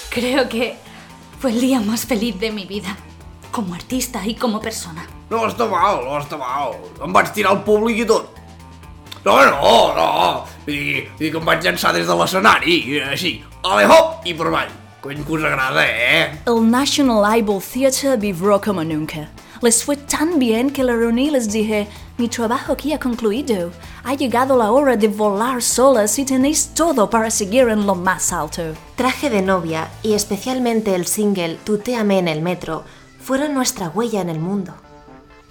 Creo 0.09 0.49
que 0.49 0.75
fue 1.39 1.51
el 1.51 1.61
día 1.61 1.79
más 1.79 2.05
feliz 2.05 2.37
de 2.37 2.51
mi 2.51 2.65
vida, 2.65 2.97
como 3.49 3.73
artista 3.73 4.25
y 4.25 4.35
como 4.35 4.59
persona. 4.59 5.07
No 5.29 5.45
està 5.47 5.63
mal, 5.71 6.03
no 6.03 6.17
està 6.19 6.35
mal. 6.35 6.75
Em 6.99 7.15
vaig 7.15 7.31
tirar 7.31 7.53
al 7.55 7.63
públic 7.63 8.03
i 8.03 8.05
tot. 8.09 8.35
No, 9.23 9.37
no, 9.39 9.71
no. 9.95 10.09
Vull 10.67 11.07
dir 11.15 11.31
que 11.31 11.39
em 11.39 11.47
vaig 11.47 11.63
llançar 11.63 11.95
des 11.95 12.11
de 12.11 12.19
l'escenari, 12.19 12.77
així, 13.07 13.37
ale 13.63 13.87
hop, 13.87 14.19
i 14.27 14.35
per 14.35 14.51
avall. 14.51 14.80
Agrada, 15.03 15.83
eh? 15.87 16.39
El 16.45 16.69
National 16.69 17.33
Eyeball 17.33 17.61
Theatre 17.61 18.17
vibró 18.17 18.61
como 18.61 18.83
nunca. 18.83 19.29
Les 19.61 19.83
fue 19.83 19.95
tan 19.95 20.37
bien 20.37 20.69
que 20.69 20.83
la 20.83 20.95
reuní 20.95 21.27
y 21.27 21.31
les 21.31 21.51
dije, 21.51 21.87
mi 22.17 22.27
trabajo 22.27 22.73
aquí 22.73 22.93
ha 22.93 22.99
concluido. 22.99 23.71
Ha 24.03 24.13
llegado 24.13 24.55
la 24.55 24.71
hora 24.71 24.95
de 24.95 25.07
volar 25.07 25.61
solas 25.63 26.19
y 26.19 26.25
tenéis 26.25 26.73
todo 26.75 27.09
para 27.09 27.31
seguir 27.31 27.69
en 27.69 27.87
lo 27.87 27.95
más 27.95 28.31
alto. 28.31 28.61
Traje 28.95 29.31
de 29.31 29.41
novia 29.41 29.89
y 30.03 30.13
especialmente 30.13 30.93
el 30.93 31.07
single 31.07 31.57
Tuteame 31.63 32.19
en 32.19 32.27
el 32.27 32.41
metro 32.41 32.83
fueron 33.19 33.55
nuestra 33.55 33.89
huella 33.89 34.21
en 34.21 34.29
el 34.29 34.39
mundo. 34.39 34.73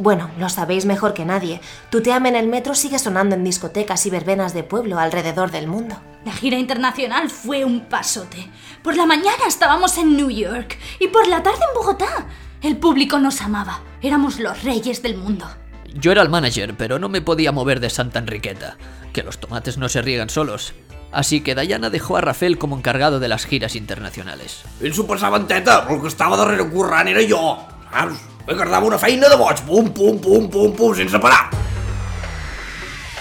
Bueno, 0.00 0.30
lo 0.38 0.48
sabéis 0.48 0.86
mejor 0.86 1.12
que 1.12 1.26
nadie. 1.26 1.60
Tuteame 1.90 2.30
en 2.30 2.36
el 2.36 2.48
metro 2.48 2.74
sigue 2.74 2.98
sonando 2.98 3.34
en 3.34 3.44
discotecas 3.44 4.06
y 4.06 4.10
verbenas 4.10 4.54
de 4.54 4.62
pueblo 4.62 4.98
alrededor 4.98 5.50
del 5.50 5.66
mundo. 5.66 5.94
La 6.24 6.32
gira 6.32 6.56
internacional 6.56 7.28
fue 7.28 7.66
un 7.66 7.82
pasote. 7.82 8.50
Por 8.82 8.96
la 8.96 9.04
mañana 9.04 9.44
estábamos 9.46 9.98
en 9.98 10.16
New 10.16 10.30
York 10.30 10.78
y 11.00 11.08
por 11.08 11.28
la 11.28 11.42
tarde 11.42 11.58
en 11.68 11.74
Bogotá. 11.74 12.26
El 12.62 12.78
público 12.78 13.18
nos 13.18 13.42
amaba. 13.42 13.82
Éramos 14.00 14.40
los 14.40 14.62
reyes 14.62 15.02
del 15.02 15.18
mundo. 15.18 15.46
Yo 15.92 16.12
era 16.12 16.22
el 16.22 16.30
manager, 16.30 16.74
pero 16.78 16.98
no 16.98 17.10
me 17.10 17.20
podía 17.20 17.52
mover 17.52 17.78
de 17.78 17.90
Santa 17.90 18.20
Enriqueta, 18.20 18.78
que 19.12 19.22
los 19.22 19.38
tomates 19.38 19.76
no 19.76 19.90
se 19.90 20.00
riegan 20.00 20.30
solos. 20.30 20.72
Así 21.12 21.42
que 21.42 21.54
Diana 21.54 21.90
dejó 21.90 22.16
a 22.16 22.22
Rafael 22.22 22.56
como 22.56 22.74
encargado 22.74 23.20
de 23.20 23.28
las 23.28 23.44
giras 23.44 23.76
internacionales. 23.76 24.62
Ell 24.80 24.94
s'ho 24.94 25.06
passava 25.06 25.36
en 25.36 25.46
teta, 25.46 25.84
el 25.90 26.00
que 26.00 26.08
estava 26.08 26.38
darrere 26.38 26.64
currant 26.70 27.12
era 27.12 27.20
jo, 27.20 27.58
saps? 27.92 28.30
Me 28.46 28.57
cardava 28.57 28.87
una 28.87 28.98
feina 28.98 29.29
de 29.29 29.37
boig, 29.37 29.61
pum, 29.66 29.88
pum, 29.90 30.18
pum, 30.18 30.48
pum, 30.48 30.72
pum, 30.72 30.94
sense 30.94 31.18
parar. 31.18 31.50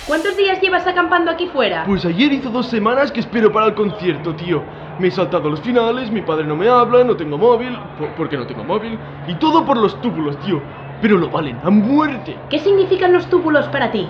¿Cuántos 0.07 0.35
días 0.37 0.59
llevas 0.61 0.87
acampando 0.87 1.29
aquí 1.29 1.47
fuera? 1.47 1.83
Pues 1.85 2.03
ayer 2.05 2.33
hizo 2.33 2.49
dos 2.49 2.67
semanas 2.67 3.11
que 3.11 3.19
espero 3.19 3.51
para 3.51 3.67
el 3.67 3.75
concierto, 3.75 4.33
tío. 4.35 4.63
Me 4.97 5.07
he 5.07 5.11
saltado 5.11 5.49
los 5.49 5.61
finales, 5.61 6.09
mi 6.11 6.21
padre 6.21 6.45
no 6.45 6.55
me 6.55 6.67
habla, 6.67 7.03
no 7.03 7.15
tengo 7.15 7.37
móvil, 7.37 7.77
por- 7.97 8.09
porque 8.15 8.35
no 8.37 8.47
tengo 8.47 8.63
móvil, 8.63 8.97
y 9.27 9.35
todo 9.35 9.63
por 9.65 9.77
los 9.77 9.99
túbulos, 10.01 10.37
tío. 10.39 10.61
Pero 11.01 11.17
lo 11.17 11.29
valen 11.29 11.59
a 11.63 11.69
muerte. 11.69 12.35
¿Qué 12.49 12.59
significan 12.59 13.13
los 13.13 13.27
túbulos 13.29 13.67
para 13.67 13.91
ti? 13.91 14.07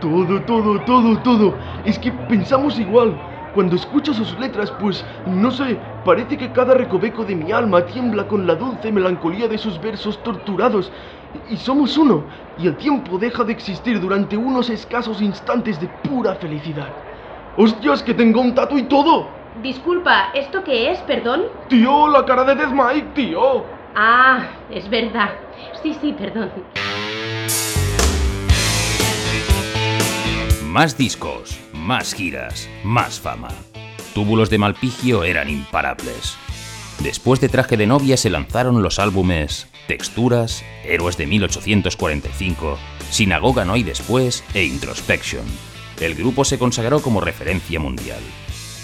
Todo, 0.00 0.40
todo, 0.42 0.78
todo, 0.82 1.18
todo. 1.22 1.54
Es 1.84 1.98
que 1.98 2.12
pensamos 2.12 2.78
igual. 2.78 3.18
Cuando 3.54 3.76
escucho 3.76 4.12
sus 4.12 4.38
letras, 4.38 4.70
pues, 4.80 5.04
no 5.26 5.50
sé, 5.50 5.78
parece 6.04 6.36
que 6.36 6.52
cada 6.52 6.74
recoveco 6.74 7.24
de 7.24 7.34
mi 7.34 7.50
alma 7.50 7.84
tiembla 7.86 8.26
con 8.28 8.46
la 8.46 8.54
dulce 8.54 8.92
melancolía 8.92 9.48
de 9.48 9.58
sus 9.58 9.80
versos 9.80 10.22
torturados. 10.22 10.92
y 11.50 11.58
somos 11.58 11.98
uno, 11.98 12.24
y 12.58 12.66
el 12.66 12.76
tiempo 12.76 13.18
deja 13.18 13.44
de 13.44 13.52
existir 13.52 14.00
durante 14.00 14.34
unos 14.34 14.70
escasos 14.70 15.20
instantes 15.20 15.78
de 15.78 15.86
pura 16.08 16.34
felicidad. 16.36 16.88
¡Hostias, 17.56 18.02
que 18.02 18.14
tengo 18.14 18.40
un 18.40 18.54
tatu 18.54 18.78
y 18.78 18.84
todo! 18.84 19.26
Disculpa, 19.62 20.30
¿esto 20.34 20.62
qué 20.64 20.90
es, 20.92 21.00
perdón? 21.00 21.42
Tío, 21.68 22.08
la 22.08 22.24
cara 22.24 22.44
de 22.44 22.54
Death 22.54 22.72
Mike, 22.72 23.08
tío. 23.14 23.64
Ah, 23.94 24.46
es 24.70 24.88
verdad. 24.88 25.30
Sí, 25.82 25.92
sí, 26.00 26.14
perdón. 26.16 26.50
Más 30.64 30.96
discos, 30.96 31.58
más 31.88 32.12
giras, 32.12 32.68
más 32.84 33.18
fama. 33.18 33.48
Túbulos 34.12 34.50
de 34.50 34.58
Malpigio 34.58 35.24
eran 35.24 35.48
imparables. 35.48 36.36
Después 37.02 37.40
de 37.40 37.48
Traje 37.48 37.78
de 37.78 37.86
Novia 37.86 38.18
se 38.18 38.28
lanzaron 38.28 38.82
los 38.82 38.98
álbumes 38.98 39.68
Texturas, 39.86 40.62
Héroes 40.84 41.16
de 41.16 41.26
1845, 41.26 42.78
Sinagoga 43.10 43.64
no 43.64 43.72
hay 43.72 43.84
después 43.84 44.44
e 44.52 44.64
Introspection. 44.64 45.44
El 45.98 46.14
grupo 46.14 46.44
se 46.44 46.58
consagró 46.58 47.00
como 47.00 47.22
referencia 47.22 47.80
mundial. 47.80 48.20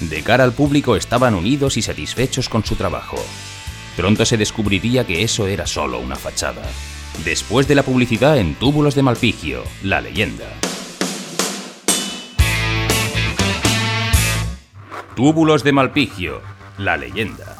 De 0.01 0.23
cara 0.23 0.45
al 0.45 0.55
público 0.55 0.97
estaban 0.97 1.35
unidos 1.35 1.77
y 1.77 1.83
satisfechos 1.83 2.49
con 2.49 2.65
su 2.65 2.75
trabajo. 2.75 3.19
Pronto 3.99 4.25
se 4.25 4.39
descubriría 4.39 5.07
que 5.07 5.23
eso 5.23 5.47
era 5.47 5.67
solo 5.67 5.99
una 5.99 6.17
fachada. 6.17 6.63
Después 7.23 7.69
de 7.69 7.75
la 7.75 7.83
publicidad 7.83 8.39
en 8.39 8.55
Túbulos 8.55 8.95
de 8.95 9.03
Malpigio, 9.03 9.63
la 9.83 10.01
leyenda. 10.01 10.47
Túbulos 15.17 15.63
de 15.63 15.71
Malpigio, 15.71 16.41
la 16.77 16.97
leyenda. 16.97 17.57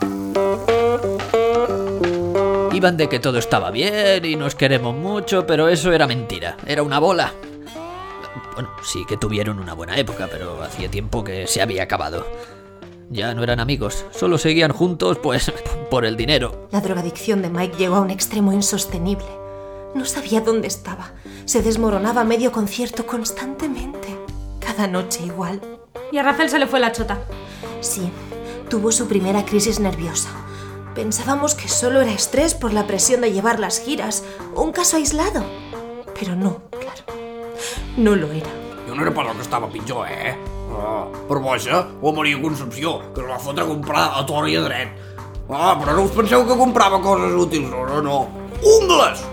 Iban 2.73 2.97
de 2.97 3.09
que 3.09 3.21
todo 3.21 3.39
estaba 3.39 3.71
bien 3.71 4.25
y 4.25 4.35
nos 4.35 4.57
queremos 4.57 4.97
mucho, 4.97 5.47
pero 5.47 5.69
eso 5.69 5.93
era 5.93 6.09
mentira, 6.09 6.57
era 6.67 6.83
una 6.83 6.99
bola. 6.99 7.33
Bueno, 8.55 8.71
sí 8.83 9.05
que 9.07 9.17
tuvieron 9.17 9.61
una 9.61 9.73
buena 9.73 9.97
época, 9.97 10.29
pero 10.29 10.61
hacía 10.65 10.91
tiempo 10.91 11.23
que 11.23 11.47
se 11.47 11.63
había 11.63 11.85
acabado. 11.85 12.27
Ya 13.09 13.33
no 13.35 13.45
eran 13.45 13.61
amigos, 13.61 14.05
solo 14.11 14.37
seguían 14.37 14.73
juntos, 14.73 15.19
pues, 15.23 15.53
por 15.91 16.05
el 16.05 16.17
dinero. 16.17 16.67
La 16.73 16.81
drogadicción 16.81 17.41
de 17.41 17.51
Mike 17.51 17.77
llegó 17.79 17.95
a 17.97 18.01
un 18.01 18.11
extremo 18.11 18.53
insostenible. 18.53 19.29
No 19.95 20.05
sabía 20.07 20.41
dónde 20.41 20.67
estaba. 20.67 21.13
Se 21.45 21.63
desmoronaba 21.63 22.23
a 22.23 22.25
medio 22.25 22.51
concierto 22.51 23.07
constantemente. 23.07 24.09
Cada 24.59 24.89
noche 24.89 25.25
igual. 25.25 25.61
Y 26.15 26.19
a 26.19 26.23
Rafael 26.23 26.49
se 26.49 26.61
le 26.61 26.69
fue 26.69 26.79
la 26.79 26.93
chota. 26.93 27.19
Sí, 27.81 28.09
tuvo 28.71 28.93
su 28.93 29.09
primera 29.09 29.45
crisis 29.45 29.81
nerviosa. 29.81 30.29
Pensábamos 30.95 31.57
que 31.57 31.69
solo 31.69 32.03
era 32.03 32.13
estrés 32.13 32.55
por 32.55 32.73
la 32.73 32.87
presión 32.87 33.21
de 33.21 33.33
llevar 33.33 33.59
las 33.59 33.81
giras, 33.81 34.23
un 34.55 34.71
caso 34.71 34.97
aislado. 34.97 35.45
Però 36.15 36.37
no, 36.37 36.63
claro. 36.71 37.03
No 37.97 38.15
lo 38.15 38.31
era. 38.31 38.47
Jo 38.87 38.95
no 38.95 39.03
era 39.03 39.11
per 39.11 39.27
al 39.27 39.35
que 39.35 39.43
estava 39.43 39.67
pitjor, 39.67 40.07
eh? 40.07 40.39
Ah, 40.71 41.11
per 41.27 41.41
boja, 41.43 41.89
o 42.01 42.11
a 42.11 42.15
Maria 42.15 42.41
Concepció, 42.41 43.01
que 43.13 43.21
es 43.21 43.27
va 43.27 43.43
fotre 43.43 43.65
a 43.65 43.67
comprar 43.67 44.13
a 44.15 44.25
tort 44.25 44.47
i 44.47 44.55
a 44.55 44.63
dret. 44.63 44.95
Ah, 45.51 45.75
però 45.75 45.99
no 45.99 46.07
us 46.07 46.15
penseu 46.15 46.47
que 46.47 46.55
comprava 46.55 47.03
coses 47.03 47.35
útils, 47.35 47.67
no, 47.75 47.89
no, 47.91 47.99
no. 48.01 48.29
Ungles! 48.63 49.27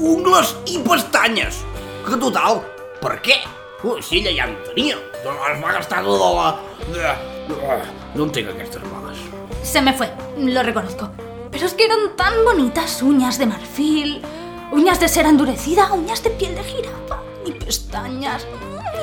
Ungles 0.00 0.56
i 0.64 0.80
pestanyes! 0.80 1.60
Que 2.08 2.16
total, 2.16 2.64
per 3.04 3.20
què? 3.20 3.42
Uh, 3.82 4.00
si 4.00 4.18
ella 4.18 4.30
ja 4.36 4.50
en 4.50 4.56
tenia. 4.64 4.96
Doncs 5.24 5.48
es 5.52 5.62
va 5.62 5.72
gastar 5.72 6.04
tota 6.04 6.28
la... 6.36 6.46
De... 6.92 7.32
No 8.14 8.24
entenc 8.28 8.50
aquestes 8.52 8.82
males. 8.92 9.18
Se 9.62 9.80
me 9.80 9.92
fue, 9.92 10.12
lo 10.38 10.62
reconozco. 10.62 11.10
Pero 11.50 11.66
es 11.66 11.74
que 11.74 11.84
eran 11.84 12.16
tan 12.16 12.44
bonitas 12.44 13.02
uñas 13.02 13.38
de 13.38 13.46
marfil, 13.46 14.22
uñas 14.70 15.00
de 15.00 15.08
cera 15.08 15.28
endurecida, 15.28 15.92
uñas 15.92 16.22
de 16.22 16.30
piel 16.30 16.54
de 16.54 16.62
jirafa 16.62 17.20
y 17.44 17.52
pestañas 17.52 18.46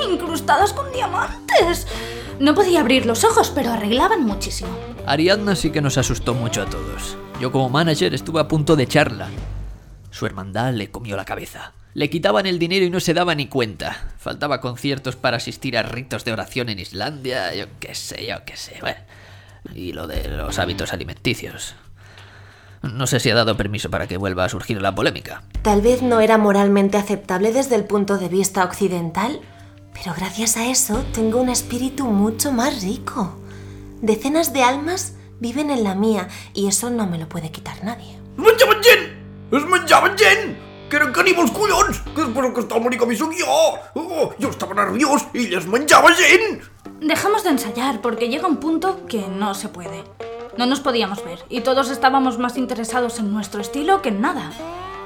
incrustadas 0.10 0.74
con 0.74 0.92
diamantes. 0.92 1.88
No 2.40 2.56
podía 2.56 2.80
abrir 2.80 3.06
los 3.06 3.24
ojos, 3.26 3.52
pero 3.54 3.72
arreglaban 3.72 4.26
muchísimo. 4.26 4.72
Ariadna 5.06 5.56
sí 5.56 5.72
que 5.72 5.82
nos 5.82 5.98
asustó 5.98 6.34
mucho 6.34 6.62
a 6.62 6.66
todos. 6.66 7.18
Yo 7.40 7.52
como 7.52 7.70
manager 7.70 8.14
estuve 8.14 8.40
a 8.40 8.48
punto 8.48 8.76
de 8.76 8.84
echarla. 8.84 9.28
Su 10.10 10.26
hermandad 10.26 10.74
le 10.74 10.90
comió 10.90 11.18
la 11.18 11.26
cabeza. 11.26 11.74
Le 11.94 12.10
quitaban 12.10 12.46
el 12.46 12.60
dinero 12.60 12.86
y 12.86 12.90
no 12.90 13.00
se 13.00 13.14
daba 13.14 13.36
ni 13.36 13.48
cuenta. 13.48 14.12
Faltaba 14.18 14.62
conciertos 14.62 15.16
para 15.16 15.38
asistir 15.38 15.78
a 15.78 15.84
ritos 15.84 16.24
de 16.24 16.34
oración 16.34 16.70
en 16.70 16.80
Islandia, 16.80 17.54
yo 17.56 17.66
qué 17.80 17.96
sé, 17.96 18.28
yo 18.28 18.36
qué 18.46 18.56
sé. 18.58 18.78
Bueno. 18.82 19.00
Y 19.74 19.92
lo 19.94 20.08
de 20.08 20.28
los 20.30 20.60
hábitos 20.60 20.94
alimenticios. 20.94 21.76
No 22.82 23.08
sé 23.08 23.20
si 23.20 23.30
ha 23.30 23.36
dado 23.36 23.58
permiso 23.58 23.90
para 23.90 24.08
que 24.08 24.18
vuelva 24.18 24.46
a 24.46 24.50
surgir 24.50 24.82
la 24.82 24.96
polémica. 24.96 25.44
Tal 25.64 25.82
vez 25.82 26.02
no 26.02 26.22
era 26.22 26.38
moralmente 26.38 26.98
aceptable 26.98 27.52
desde 27.52 27.76
el 27.76 27.84
punto 27.84 28.18
de 28.18 28.30
vista 28.30 28.64
occidental, 28.64 29.42
pero 29.94 30.14
gracias 30.16 30.56
a 30.56 30.70
eso 30.70 31.04
tengo 31.14 31.42
un 31.42 31.50
espíritu 31.50 32.06
mucho 32.06 32.54
más 32.54 32.82
rico. 32.84 33.38
Decenas 34.02 34.54
de 34.54 34.64
almas 34.64 35.16
viven 35.42 35.72
en 35.72 35.84
la 35.84 35.96
mía 35.96 36.30
y 36.54 36.68
eso 36.68 36.90
no 36.90 37.06
me 37.06 37.18
lo 37.18 37.28
puede 37.28 37.52
quitar 37.52 37.84
nadie. 37.84 38.18
Es 39.52 39.66
Que 40.90 40.98
eren 40.98 41.12
caníbals 41.14 41.52
collons! 41.54 42.00
Que 42.16 42.24
espero 42.26 42.50
que 42.50 42.64
està 42.64 42.78
el 42.82 43.12
hi 43.14 43.18
soc 43.18 43.34
jo! 43.38 43.58
Oh, 43.94 44.32
jo 44.42 44.50
estava 44.50 44.74
nerviós 44.74 45.28
i 45.36 45.44
ella 45.46 45.60
es 45.60 45.68
menjava 45.70 46.10
gent! 46.18 46.64
Dejamos 47.00 47.44
de 47.44 47.52
ensayar 47.52 48.02
porque 48.02 48.28
llega 48.28 48.48
un 48.48 48.58
punto 48.58 49.06
que 49.06 49.28
no 49.28 49.54
se 49.54 49.70
puede. 49.70 50.04
No 50.58 50.66
nos 50.66 50.80
podíamos 50.80 51.24
ver 51.24 51.46
y 51.48 51.62
todos 51.62 51.92
estábamos 51.92 52.40
más 52.40 52.58
interesados 52.58 53.20
en 53.20 53.32
nuestro 53.32 53.62
estilo 53.62 54.02
que 54.02 54.10
en 54.10 54.22
nada. 54.22 54.52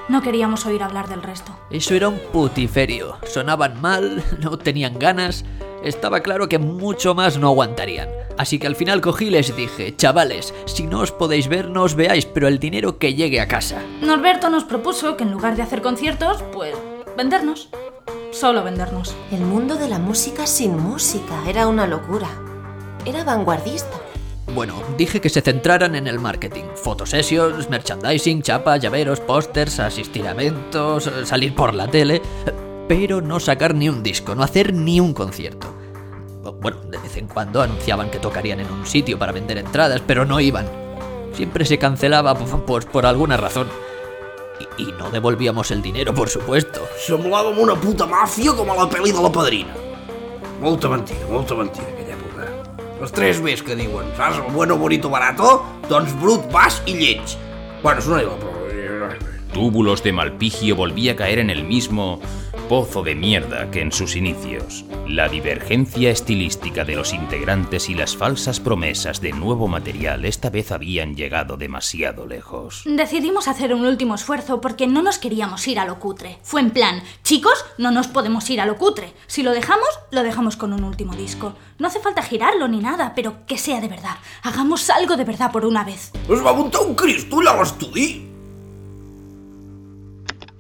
No 0.08 0.22
queríamos 0.22 0.66
oír 0.66 0.84
hablar 0.84 1.10
del 1.10 1.22
resto. 1.22 1.52
Eso 1.70 1.96
era 1.96 2.08
un 2.08 2.20
putiferio. 2.32 3.18
Sonaban 3.28 3.82
mal, 3.82 4.24
no 4.40 4.58
tenían 4.58 4.98
ganas. 4.98 5.44
Estaba 5.84 6.22
claro 6.22 6.48
que 6.48 6.60
mucho 6.60 7.14
más 7.14 7.38
no 7.38 7.48
aguantarían. 7.48 8.10
Así 8.38 8.58
que 8.58 8.68
al 8.68 8.76
final 8.76 9.02
cogí 9.02 9.26
y 9.26 9.30
les 9.30 9.56
dije, 9.56 9.96
chavales, 9.96 10.54
si 10.66 10.88
no 10.88 11.02
os 11.02 11.12
podéis 11.12 11.48
ver, 11.48 11.70
no 11.70 11.84
os 11.84 11.96
veáis, 11.96 12.26
pero 12.26 12.48
el 12.48 12.60
dinero 12.60 12.98
que 12.98 13.14
llegue 13.14 13.42
a 13.42 13.48
casa. 13.48 13.82
Norberto 14.02 14.50
nos 14.50 14.64
propuso 14.64 15.18
que 15.18 15.24
en 15.24 15.32
lugar 15.32 15.56
de 15.56 15.62
hacer 15.62 15.82
conciertos, 15.82 16.44
pues 16.54 16.76
vendernos. 17.18 17.70
Solo 18.32 18.64
vendernos. 18.64 19.14
El 19.32 19.42
mundo 19.42 19.76
de 19.76 19.90
la 19.90 20.00
música 20.00 20.48
sin 20.48 20.78
música 20.78 21.36
era 21.48 21.68
una 21.68 21.86
locura. 21.86 22.30
Era 23.06 23.24
vanguardista. 23.24 24.00
Bueno, 24.54 24.76
dije 24.98 25.22
que 25.22 25.30
se 25.30 25.42
centraran 25.42 25.96
en 25.96 26.08
el 26.08 26.20
marketing. 26.20 26.64
Fotosessions, 26.76 27.70
merchandising, 27.70 28.42
chapas, 28.42 28.82
llaveros, 28.82 29.20
pósters, 29.20 29.80
asistir 29.80 30.28
a 30.28 30.32
eventos, 30.32 31.10
salir 31.26 31.56
por 31.56 31.74
la 31.74 31.88
tele. 31.88 32.22
Pero 32.88 33.22
no 33.22 33.40
sacar 33.40 33.74
ni 33.74 33.90
un 33.90 34.04
disco, 34.04 34.36
no 34.36 34.44
hacer 34.44 34.74
ni 34.74 35.00
un 35.00 35.14
concierto. 35.14 35.74
Bueno, 36.62 36.82
de 36.90 36.98
vez 36.98 37.16
en 37.18 37.28
cuando 37.28 37.62
anunciaban 37.62 38.12
que 38.12 38.20
tocarían 38.20 38.60
en 38.60 38.72
un 38.72 38.86
sitio 38.86 39.18
para 39.18 39.32
vender 39.32 39.58
entradas, 39.58 40.02
pero 40.06 40.26
no 40.26 40.40
iban. 40.40 40.68
Siempre 41.34 41.66
se 41.66 41.78
cancelaba 41.78 42.36
pues, 42.36 42.86
por 42.86 43.06
alguna 43.06 43.38
razón. 43.38 43.68
I, 44.60 44.84
I 44.84 44.94
no 45.00 45.10
devolvíamos 45.10 45.72
el 45.72 45.82
dinero, 45.82 46.14
por 46.14 46.30
supuesto. 46.30 46.82
Semblàvem 47.08 47.58
una 47.60 47.76
puta 47.76 48.06
màfia 48.06 48.54
com 48.54 48.70
a 48.70 48.76
la 48.78 48.86
pel·li 48.92 49.12
de 49.12 49.24
la 49.24 49.32
padrina. 49.34 49.74
Molta 50.62 50.92
mentida, 50.92 51.26
molta 51.32 51.58
mentida, 51.58 51.88
aquella 51.90 52.14
època. 52.14 52.48
Els 53.02 53.12
tres 53.12 53.42
Bs 53.42 53.66
que 53.66 53.76
diuen, 53.76 54.14
saps? 54.16 54.38
El 54.40 54.54
bueno, 54.54 54.78
bonito, 54.78 55.10
barato, 55.10 55.58
doncs 55.90 56.14
brut, 56.22 56.46
bas 56.54 56.84
i 56.86 56.96
lleig. 57.00 57.38
Bueno, 57.82 58.00
és 58.00 58.08
una 58.08 58.22
idea, 58.22 58.38
però... 58.38 58.54
Túbulos 59.54 60.02
de 60.02 60.12
Malpigio 60.14 60.76
volvía 60.76 61.12
a 61.12 61.16
caer 61.16 61.38
en 61.40 61.50
el 61.50 61.64
mismo 61.64 62.20
pozo 62.64 63.04
de 63.04 63.16
mierda 63.16 63.70
que 63.72 63.82
en 63.82 63.92
sus 63.92 64.16
inicios. 64.16 64.86
La 65.08 65.30
divergencia 65.30 66.10
estilística 66.10 66.86
de 66.86 66.96
los 66.96 67.14
integrantes 67.14 67.90
y 67.90 67.94
las 67.94 68.16
falsas 68.16 68.60
promesas 68.60 69.22
de 69.22 69.34
nuevo 69.34 69.68
material 69.68 70.26
esta 70.26 70.50
vez 70.50 70.72
habían 70.72 71.16
llegado 71.16 71.58
demasiado 71.58 72.26
lejos. 72.26 72.84
Decidimos 72.86 73.48
hacer 73.48 73.74
un 73.74 73.86
último 73.86 74.16
esfuerzo 74.16 74.62
porque 74.62 74.88
no 74.88 75.02
nos 75.02 75.18
queríamos 75.18 75.68
ir 75.68 75.80
a 75.80 75.86
lo 75.86 76.00
cutre. 76.00 76.40
Fue 76.42 76.62
en 76.62 76.72
plan, 76.72 77.04
chicos, 77.24 77.66
no 77.78 77.92
nos 77.92 78.08
podemos 78.08 78.50
ir 78.50 78.62
a 78.62 78.66
lo 78.66 78.78
cutre. 78.78 79.14
Si 79.28 79.44
lo 79.44 79.52
dejamos, 79.52 79.90
lo 80.12 80.24
dejamos 80.24 80.56
con 80.56 80.74
un 80.74 80.84
último 80.84 81.14
disco. 81.16 81.56
No 81.80 81.88
hace 81.88 82.00
falta 82.00 82.24
girarlo 82.24 82.68
ni 82.68 82.80
nada, 82.80 83.14
pero 83.16 83.46
que 83.46 83.58
sea 83.58 83.82
de 83.82 83.90
verdad. 83.90 84.18
Hagamos 84.42 84.90
algo 84.90 85.18
de 85.18 85.26
verdad 85.26 85.52
por 85.52 85.66
una 85.66 85.84
vez. 85.84 86.12
Es 86.30 86.46
va 86.46 86.54
muntar 86.54 86.82
un 86.82 86.96
Cristo 86.96 87.40
allà 87.40 87.52
a 87.52 87.60
l'estudi. 87.62 88.33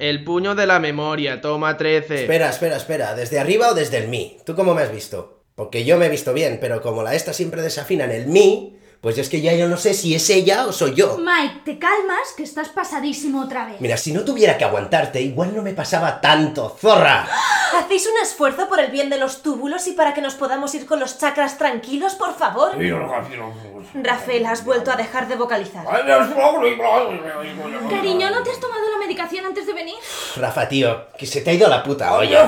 El 0.03 0.25
puño 0.25 0.53
de 0.53 0.65
la 0.67 0.81
memoria, 0.81 1.39
toma 1.39 1.77
13. 1.77 2.23
Espera, 2.23 2.49
espera, 2.49 2.75
espera. 2.75 3.15
¿Desde 3.15 3.39
arriba 3.39 3.69
o 3.69 3.73
desde 3.73 3.99
el 3.99 4.09
mi? 4.09 4.37
¿Tú 4.45 4.53
cómo 4.53 4.73
me 4.73 4.81
has 4.81 4.91
visto? 4.91 5.45
Porque 5.55 5.85
yo 5.85 5.97
me 5.97 6.07
he 6.07 6.09
visto 6.09 6.33
bien, 6.33 6.57
pero 6.59 6.81
como 6.81 7.03
la 7.03 7.15
esta 7.15 7.31
siempre 7.31 7.61
desafina 7.61 8.03
en 8.03 8.11
el 8.11 8.27
mi, 8.27 8.77
Pues 9.03 9.17
es 9.17 9.27
que 9.27 9.41
ya 9.41 9.53
yo 9.53 9.67
no 9.67 9.75
sé 9.75 9.93
si 9.93 10.15
es 10.15 10.29
ella 10.29 10.65
o 10.65 10.71
soy 10.71 10.93
yo. 10.95 11.17
Mike, 11.17 11.63
te 11.65 11.77
calmas, 11.77 12.31
que 12.37 12.43
estás 12.43 12.69
pasadísimo 12.69 13.41
otra 13.41 13.65
vez. 13.65 13.81
Mira, 13.81 13.97
si 13.97 14.13
no 14.13 14.23
tuviera 14.23 14.57
que 14.57 14.63
aguantarte, 14.63 15.19
igual 15.19 15.53
no 15.53 15.61
me 15.61 15.73
pasaba 15.73 16.21
tanto, 16.21 16.73
zorra. 16.79 17.27
¿Hacéis 17.77 18.07
un 18.07 18.21
esfuerzo 18.21 18.69
por 18.69 18.79
el 18.79 18.91
bien 18.91 19.09
de 19.09 19.17
los 19.17 19.41
túbulos 19.41 19.87
y 19.87 19.91
para 19.91 20.13
que 20.13 20.21
nos 20.21 20.35
podamos 20.35 20.73
ir 20.73 20.85
con 20.85 21.01
los 21.01 21.17
chakras 21.17 21.57
tranquilos, 21.57 22.15
por 22.15 22.33
favor? 22.37 22.77
Rafael, 23.95 24.45
has 24.45 24.63
vuelto 24.63 24.89
a 24.89 24.95
dejar 24.95 25.27
de 25.27 25.35
vocalizar. 25.35 25.85
Cariño, 27.89 28.29
¿no 28.29 28.41
te 28.41 28.51
has 28.51 28.59
tomado 28.61 28.89
la 28.89 28.99
medicación 28.99 29.45
antes 29.45 29.67
de 29.67 29.73
venir? 29.73 29.95
Rafa, 30.37 30.69
tío, 30.69 31.07
que 31.17 31.25
se 31.25 31.41
te 31.41 31.49
ha 31.49 31.53
ido 31.53 31.67
la 31.67 31.83
puta 31.83 32.13
olla. 32.13 32.47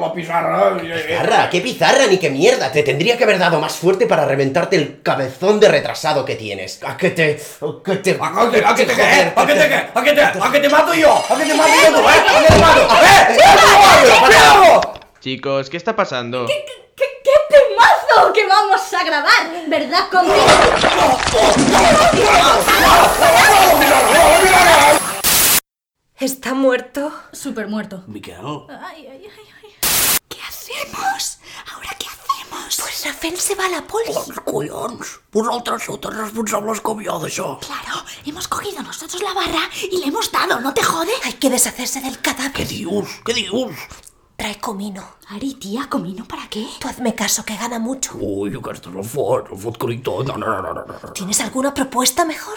la 0.00 0.12
pizarra. 0.12 0.76
Pizarra, 0.80 1.48
¿qué 1.48 1.60
pizarra 1.60 2.06
ni 2.08 2.18
qué 2.18 2.39
mierda? 2.40 2.72
Te 2.72 2.82
tendría 2.82 3.18
que 3.18 3.24
haber 3.24 3.38
dado 3.38 3.60
más 3.60 3.74
fuerte 3.74 4.06
para 4.06 4.24
reventarte 4.24 4.76
el 4.76 5.02
cabezón 5.02 5.60
de 5.60 5.68
retrasado 5.68 6.24
que 6.24 6.36
tienes. 6.36 6.80
¿A 6.82 6.96
qué 6.96 7.10
te.? 7.10 7.38
¿A 7.60 7.82
qué 7.84 7.96
te.? 7.96 8.18
¿A 8.18 8.50
qué, 8.50 8.64
a 8.64 8.74
qué 8.74 8.84
te 8.86 8.94
qué? 8.94 9.32
¿A 9.36 9.46
qué 9.46 9.54
te 9.54 9.68
qué? 9.68 9.74
¿A 9.94 10.02
qué 10.02 10.12
te, 10.12 10.22
a 10.22 10.50
qué 10.52 10.60
te 10.60 10.68
mato 10.70 10.94
yo? 10.94 11.12
¿A 11.12 11.36
qué 11.36 11.44
te 11.44 11.54
mato 11.54 11.70
yo 11.84 11.92
tú, 11.92 12.00
eh? 12.00 12.12
¿A 12.12 12.40
qué 12.40 12.46
te 12.48 12.58
mato? 12.58 12.80
¡Eh! 13.04 13.36
¡Eh! 13.36 14.80
Chicos, 15.20 15.68
¿qué 15.68 15.76
está 15.76 15.94
pasando? 15.94 16.46
¿Qué, 16.46 16.64
qué, 16.96 17.04
qué 17.22 17.36
temazo 17.50 18.32
que 18.32 18.46
vamos 18.46 18.80
a 18.94 19.04
grabar? 19.04 19.42
¿Verdad, 19.68 20.08
conmigo? 20.10 20.46
¿Está 26.18 26.54
muerto? 26.54 27.12
Súper 27.32 27.68
muerto. 27.68 28.02
Miquel. 28.06 28.36
Ay, 28.82 29.06
ay, 29.10 29.26
ay, 29.26 29.46
ay. 29.62 29.70
¿Qué 30.28 30.38
hacemos? 30.48 31.38
¿Ahora 31.72 31.90
qué 31.98 31.99
hacemos? 31.99 31.99
Pues 32.80 33.04
Rafael 33.04 33.38
se 33.38 33.54
va 33.54 33.66
a 33.66 33.70
la 33.70 33.82
poli. 33.86 34.12
Els 34.14 34.40
collons! 34.44 35.10
Vosaltres 35.32 35.84
sou 35.86 35.98
tan 36.02 36.16
responsables 36.16 36.80
com 36.86 37.00
jo 37.04 37.18
d'això. 37.22 37.48
Claro, 37.64 38.00
hemos 38.26 38.48
cogido 38.48 38.82
nosotros 38.82 39.22
la 39.22 39.34
barra 39.34 39.68
y 39.90 39.98
le 39.98 40.06
hemos 40.06 40.30
dado, 40.32 40.60
¿no 40.60 40.72
te 40.74 40.82
jode? 40.82 41.12
Hay 41.24 41.34
que 41.34 41.50
deshacerse 41.50 42.00
del 42.00 42.20
cadáver. 42.20 42.56
Què 42.56 42.66
dius? 42.66 43.20
Què 43.26 43.36
dius? 43.36 43.84
Trae 44.40 44.56
comino. 44.58 45.04
Ari, 45.28 45.52
tía, 45.60 45.86
¿comino 45.90 46.24
para 46.24 46.48
qué? 46.48 46.66
Tú 46.80 46.88
hazme 46.88 47.14
caso, 47.14 47.44
que 47.44 47.56
gana 47.56 47.78
mucho. 47.78 48.16
Ui, 48.16 48.54
aquestes 48.56 48.94
el 48.94 49.04
fot, 49.04 49.52
el 49.52 49.58
fot 49.58 49.76
crito. 49.78 50.22
No, 50.24 50.38
no, 50.38 50.62
no, 50.62 50.72
no, 50.72 50.84
no. 50.86 51.12
¿Tienes 51.12 51.40
alguna 51.40 51.74
propuesta 51.74 52.24
mejor? 52.24 52.56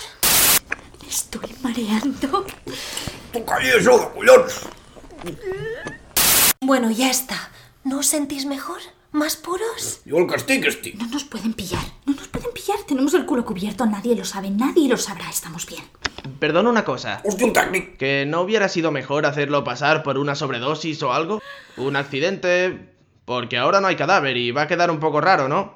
Me 1.02 1.10
estoy 1.10 1.54
mareando. 1.62 2.46
Tu 3.34 3.44
calla 3.44 3.76
això, 3.76 3.98
collons! 4.14 4.62
Bueno, 6.62 6.92
ya 6.92 7.10
está. 7.12 7.50
¿No 7.84 8.00
os 8.00 8.08
sentís 8.08 8.46
mejor? 8.46 8.80
¿Más 9.14 9.36
puros? 9.36 10.02
El 10.08 10.26
que. 10.82 10.96
No 10.96 11.06
nos 11.06 11.24
pueden 11.24 11.54
pillar, 11.54 11.84
no 12.08 12.16
nos 12.16 12.28
pueden 12.30 12.52
pillar. 12.52 12.80
Tenemos 12.88 13.14
el 13.14 13.28
culo 13.28 13.46
cubierto, 13.46 13.86
nadie 13.86 14.16
lo 14.16 14.26
sabe, 14.26 14.50
nadie 14.50 14.90
lo 14.90 14.98
sabrá, 14.98 15.30
estamos 15.30 15.68
bien. 15.68 15.84
Perdona 16.40 16.72
una 16.72 16.84
cosa. 16.84 17.22
Hòstia, 17.24 17.46
un. 17.46 17.96
¿Que 18.00 18.26
no 18.28 18.42
hubiera 18.42 18.68
sido 18.70 18.92
mejor 18.92 19.28
hacerlo 19.28 19.64
pasar 19.64 20.02
por 20.02 20.18
una 20.18 20.34
sobredosis 20.34 21.04
o 21.04 21.14
algo? 21.14 21.44
¿Un 21.78 21.96
accidente? 21.96 22.90
Porque 23.24 23.60
ahora 23.60 23.82
no 23.82 23.88
hay 23.88 23.96
cadáver 23.96 24.36
y 24.36 24.50
va 24.50 24.64
a 24.64 24.68
quedar 24.68 24.90
un 24.90 25.00
poco 25.00 25.22
raro, 25.22 25.48
¿no? 25.48 25.76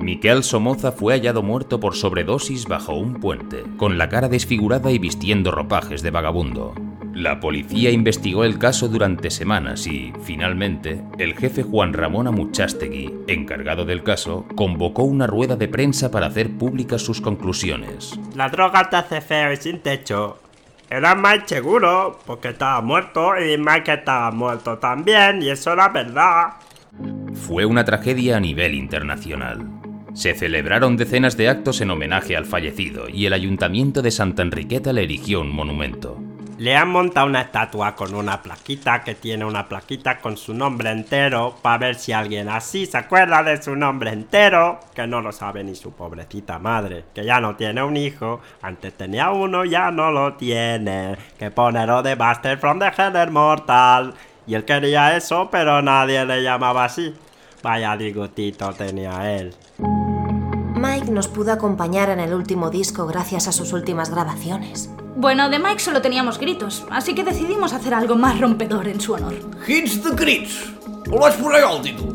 Miquel 0.00 0.42
Somoza 0.42 0.90
fue 0.90 1.12
hallado 1.12 1.42
muerto 1.42 1.80
por 1.80 1.96
sobredosis 1.96 2.66
bajo 2.66 2.94
un 2.94 3.20
puente, 3.20 3.62
con 3.76 3.98
la 3.98 4.08
cara 4.08 4.30
desfigurada 4.30 4.90
y 4.90 4.98
vistiendo 4.98 5.50
ropajes 5.50 6.00
de 6.00 6.10
vagabundo. 6.10 6.74
La 7.14 7.40
policía 7.40 7.90
investigó 7.90 8.44
el 8.44 8.58
caso 8.58 8.88
durante 8.88 9.30
semanas 9.30 9.86
y, 9.86 10.12
finalmente, 10.24 11.02
el 11.18 11.36
jefe 11.36 11.62
Juan 11.62 11.92
Ramón 11.92 12.26
Amuchastegui, 12.26 13.12
encargado 13.28 13.84
del 13.84 14.02
caso, 14.02 14.46
convocó 14.54 15.02
una 15.02 15.26
rueda 15.26 15.56
de 15.56 15.68
prensa 15.68 16.10
para 16.10 16.26
hacer 16.26 16.56
públicas 16.56 17.02
sus 17.02 17.20
conclusiones. 17.20 18.18
La 18.34 18.48
droga 18.48 18.88
te 18.88 18.96
hace 18.96 19.20
feo 19.20 19.52
y 19.52 19.56
sin 19.56 19.80
techo. 19.80 20.38
Era 20.88 21.14
Mike 21.14 21.44
seguro, 21.46 22.18
porque 22.26 22.48
estaba 22.48 22.80
muerto 22.80 23.32
y 23.38 23.58
Mike 23.58 23.92
estaba 23.92 24.30
muerto 24.30 24.78
también, 24.78 25.42
y 25.42 25.50
eso 25.50 25.72
era 25.74 25.88
verdad. 25.88 26.54
Fue 27.34 27.66
una 27.66 27.84
tragedia 27.84 28.38
a 28.38 28.40
nivel 28.40 28.74
internacional. 28.74 29.68
Se 30.14 30.34
celebraron 30.34 30.96
decenas 30.96 31.36
de 31.36 31.48
actos 31.48 31.80
en 31.80 31.90
homenaje 31.90 32.36
al 32.36 32.44
fallecido 32.44 33.08
y 33.08 33.26
el 33.26 33.32
ayuntamiento 33.32 34.02
de 34.02 34.10
Santa 34.10 34.42
Enriqueta 34.42 34.92
le 34.92 35.04
erigió 35.04 35.40
un 35.40 35.50
monumento. 35.50 36.18
Le 36.62 36.76
han 36.76 36.90
montado 36.90 37.26
una 37.26 37.40
estatua 37.40 37.96
con 37.96 38.14
una 38.14 38.40
plaquita 38.40 39.02
que 39.02 39.16
tiene 39.16 39.44
una 39.44 39.66
plaquita 39.66 40.20
con 40.20 40.36
su 40.36 40.54
nombre 40.54 40.92
entero 40.92 41.56
para 41.60 41.78
ver 41.78 41.96
si 41.96 42.12
alguien 42.12 42.48
así 42.48 42.86
se 42.86 42.98
acuerda 42.98 43.42
de 43.42 43.60
su 43.60 43.74
nombre 43.74 44.12
entero, 44.12 44.78
que 44.94 45.08
no 45.08 45.20
lo 45.20 45.32
sabe 45.32 45.64
ni 45.64 45.74
su 45.74 45.90
pobrecita 45.90 46.60
madre, 46.60 47.06
que 47.12 47.24
ya 47.24 47.40
no 47.40 47.56
tiene 47.56 47.82
un 47.82 47.96
hijo, 47.96 48.40
antes 48.62 48.96
tenía 48.96 49.32
uno, 49.32 49.64
ya 49.64 49.90
no 49.90 50.12
lo 50.12 50.34
tiene, 50.34 51.16
que 51.36 51.50
ponero 51.50 52.00
de 52.00 52.14
Buster 52.14 52.56
from 52.56 52.78
the 52.78 52.92
Header 52.96 53.32
Mortal. 53.32 54.14
Y 54.46 54.54
él 54.54 54.64
quería 54.64 55.16
eso, 55.16 55.48
pero 55.50 55.82
nadie 55.82 56.24
le 56.24 56.44
llamaba 56.44 56.84
así. 56.84 57.12
Vaya 57.60 57.96
disgustito 57.96 58.72
tenía 58.72 59.34
él. 59.34 59.52
Mike 61.02 61.14
nos 61.14 61.26
pudo 61.26 61.50
acompañar 61.50 62.10
en 62.10 62.20
el 62.20 62.32
último 62.32 62.70
disco 62.70 63.06
gracias 63.06 63.48
a 63.48 63.52
sus 63.52 63.72
últimas 63.72 64.08
grabaciones. 64.08 64.88
Bueno, 65.16 65.50
de 65.50 65.58
Mike 65.58 65.80
solo 65.80 66.00
teníamos 66.00 66.38
gritos, 66.38 66.86
así 66.90 67.12
que 67.12 67.24
decidimos 67.24 67.72
hacer 67.72 67.92
algo 67.92 68.14
más 68.14 68.40
rompedor 68.40 68.86
en 68.86 69.00
su 69.00 69.14
honor. 69.14 69.34
Hits. 69.66 70.00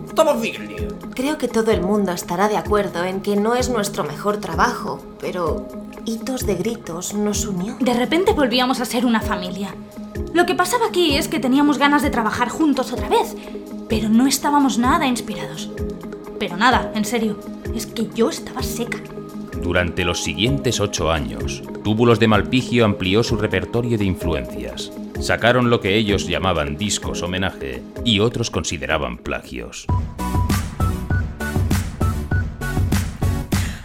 Estava 0.08 0.36
fill. 0.38 0.88
Creo 1.14 1.38
que 1.38 1.50
todo 1.50 1.72
el 1.72 1.82
mundo 1.82 2.14
estará 2.14 2.48
de 2.48 2.56
acuerdo 2.56 3.04
en 3.04 3.20
que 3.20 3.36
no 3.36 3.56
es 3.56 3.70
nuestro 3.70 4.06
mejor 4.06 4.38
trabajo, 4.38 5.04
pero 5.20 5.68
Hitos 6.06 6.46
de 6.46 6.56
Gritos 6.56 7.14
nos 7.14 7.46
unió. 7.46 7.76
De 7.82 7.94
repente 7.94 8.32
volvíamos 8.32 8.80
a 8.80 8.86
ser 8.86 9.06
una 9.06 9.20
familia. 9.20 9.76
Lo 10.34 10.46
que 10.46 10.56
pasaba 10.56 10.88
aquí 10.88 11.18
es 11.18 11.28
que 11.28 11.42
teníamos 11.42 11.78
ganas 11.78 12.04
de 12.04 12.10
trabajar 12.10 12.48
juntos 12.48 12.94
otra 12.94 13.10
vez, 13.10 13.36
pero 13.90 14.08
no 14.08 14.28
estábamos 14.28 14.78
nada 14.78 15.08
inspirados. 15.08 15.72
Pero 16.40 16.56
nada, 16.56 16.92
en 16.94 17.04
serio, 17.04 17.38
es 17.76 17.86
que 17.86 18.08
yo 18.14 18.30
estaba 18.30 18.62
seca. 18.62 19.00
Durante 19.62 20.06
los 20.06 20.24
siguientes 20.24 20.80
ocho 20.80 21.12
años, 21.12 21.64
Túbulos 21.88 22.20
de 22.20 22.28
Malpigio 22.28 22.84
amplió 22.84 23.24
su 23.24 23.38
repertorio 23.38 23.98
de 23.98 24.04
influencias. 24.04 24.92
Sacaron 25.22 25.70
lo 25.70 25.80
que 25.80 25.96
ellos 25.96 26.28
llamaban 26.28 26.78
discos 26.78 27.24
homenaje 27.24 27.82
y 28.04 28.20
otros 28.20 28.52
consideraban 28.52 29.18
plagios. 29.18 29.86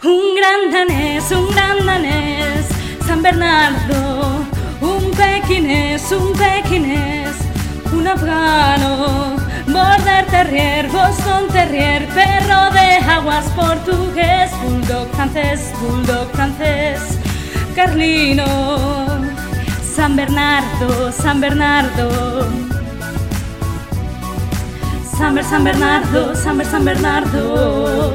Un 0.02 0.34
gran 0.34 0.72
danés, 0.72 1.30
un 1.30 1.48
gran 1.54 1.86
danés, 1.86 2.66
San 3.06 3.22
Bernardo, 3.22 4.44
un 4.80 5.10
pequinés, 5.12 6.10
un 6.10 6.32
pequinés, 6.32 7.36
un 7.94 8.08
afgano, 8.08 9.36
border 9.66 10.26
terrier, 10.30 10.88
boston 10.90 11.48
terrier, 11.52 12.06
perro 12.08 12.70
de 12.72 12.96
aguas 13.16 13.46
portugués, 13.56 14.50
bulldog 14.62 15.08
francés, 15.14 15.72
bulldog 15.80 16.28
francés, 16.32 17.00
carlino, 17.74 18.46
San 19.94 20.16
Bernardo, 20.16 21.12
San 21.12 21.40
Bernardo. 21.40 22.46
San, 25.18 25.34
Ber- 25.36 25.44
San 25.44 25.62
Bernardo, 25.62 26.34
San, 26.34 26.58
Ber- 26.58 26.66
San 26.66 26.84
Bernardo. 26.84 28.12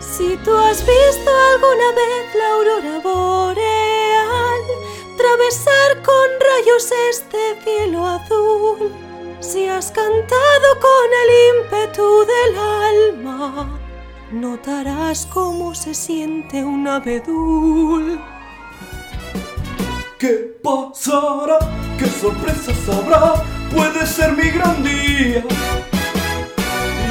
Si 0.00 0.36
tú 0.44 0.50
has 0.56 0.78
visto 0.80 1.30
alguna 1.52 1.88
vez 2.00 2.34
la 2.38 2.46
aurora 2.54 3.00
boreal, 3.02 3.75
atravesar 5.36 6.02
con 6.02 6.28
rayos 6.40 6.90
este 7.10 7.60
cielo 7.62 8.06
azul, 8.06 8.92
si 9.40 9.66
has 9.66 9.90
cantado 9.90 10.80
con 10.80 11.08
el 11.22 11.30
ímpetu 11.56 12.24
del 12.24 12.58
alma, 13.18 13.78
notarás 14.32 15.26
cómo 15.26 15.74
se 15.74 15.94
siente 15.94 16.64
un 16.64 16.88
abedul. 16.88 18.18
¿Qué 20.18 20.56
pasará? 20.62 21.58
¿Qué 21.98 22.06
sorpresas 22.06 22.88
habrá? 22.88 23.34
Puede 23.74 24.06
ser 24.06 24.32
mi 24.32 24.48
gran 24.48 24.82
día. 24.82 25.44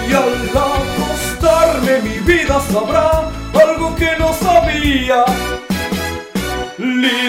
Y 0.10 0.14
al 0.14 0.50
acostarme 0.50 2.02
mi 2.02 2.18
vida 2.20 2.60
sabrá 2.72 3.32
algo 3.54 3.96
que 3.96 4.18
no 4.18 4.34
sabía. 4.34 5.26
Li, 6.78 7.26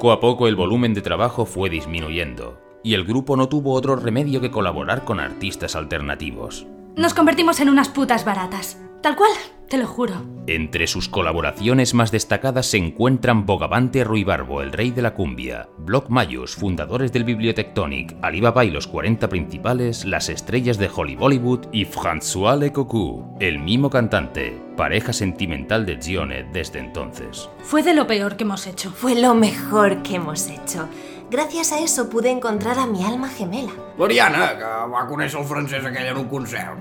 Poco 0.00 0.12
a 0.12 0.20
poco 0.20 0.48
el 0.48 0.56
volumen 0.56 0.94
de 0.94 1.02
trabajo 1.02 1.44
fue 1.44 1.68
disminuyendo, 1.68 2.58
y 2.82 2.94
el 2.94 3.04
grupo 3.04 3.36
no 3.36 3.50
tuvo 3.50 3.74
otro 3.74 3.96
remedio 3.96 4.40
que 4.40 4.50
colaborar 4.50 5.04
con 5.04 5.20
artistas 5.20 5.76
alternativos. 5.76 6.66
Nos 6.96 7.12
convertimos 7.12 7.60
en 7.60 7.68
unas 7.68 7.90
putas 7.90 8.24
baratas. 8.24 8.80
Tal 9.02 9.14
cual, 9.14 9.30
te 9.70 9.78
lo 9.78 9.86
juro. 9.86 10.14
Entre 10.48 10.88
sus 10.88 11.08
colaboraciones 11.08 11.94
más 11.94 12.10
destacadas 12.10 12.66
se 12.66 12.76
encuentran 12.76 13.46
Bogavante 13.46 14.02
Ruibarbo, 14.02 14.62
el 14.62 14.72
rey 14.72 14.90
de 14.90 15.00
la 15.00 15.14
cumbia, 15.14 15.68
Block 15.78 16.08
Mayus, 16.08 16.56
fundadores 16.56 17.12
del 17.12 17.22
Bibliotectonic, 17.22 18.16
Alibaba 18.20 18.64
y 18.64 18.70
los 18.70 18.88
40 18.88 19.28
principales, 19.28 20.04
las 20.04 20.28
estrellas 20.28 20.76
de 20.76 20.90
Holly 20.92 21.14
Bollywood 21.14 21.68
y 21.70 21.86
François 21.86 22.58
Lecoq, 22.58 23.40
el 23.40 23.60
mismo 23.60 23.90
cantante, 23.90 24.60
pareja 24.76 25.12
sentimental 25.12 25.86
de 25.86 25.98
Gione 26.00 26.48
desde 26.52 26.80
entonces. 26.80 27.48
Fue 27.62 27.84
de 27.84 27.94
lo 27.94 28.08
peor 28.08 28.36
que 28.36 28.42
hemos 28.42 28.66
hecho. 28.66 28.90
Fue 28.90 29.14
lo 29.14 29.34
mejor 29.34 30.02
que 30.02 30.16
hemos 30.16 30.48
hecho. 30.48 30.88
Gràcies 31.30 31.70
a 31.70 31.78
eso 31.78 32.10
pude 32.10 32.28
encontrar 32.28 32.76
a 32.76 32.86
mi 32.86 33.04
alma 33.04 33.28
gemela. 33.28 33.70
L'Ariana, 33.96 34.48
que 34.58 34.70
va 34.90 35.06
conèixer 35.06 35.38
el 35.38 35.46
francès 35.46 35.84
aquell 35.86 36.10
en 36.10 36.18
un 36.18 36.26
concert. 36.26 36.74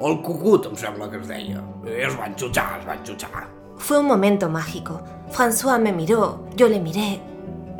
El 0.00 0.22
Cucut, 0.24 0.66
em 0.70 0.76
sembla 0.80 1.10
que 1.10 1.18
es 1.20 1.28
deia. 1.28 1.60
I 1.84 2.06
es 2.06 2.14
van 2.16 2.32
xutxar, 2.32 2.80
es 2.80 2.86
van 2.88 3.02
xutxar. 3.04 3.46
Fue 3.76 3.98
un 3.98 4.06
momento 4.06 4.48
mágico. 4.48 5.00
François 5.30 5.78
me 5.78 5.92
miró, 5.92 6.46
yo 6.56 6.68
le 6.68 6.80
miré. 6.80 7.20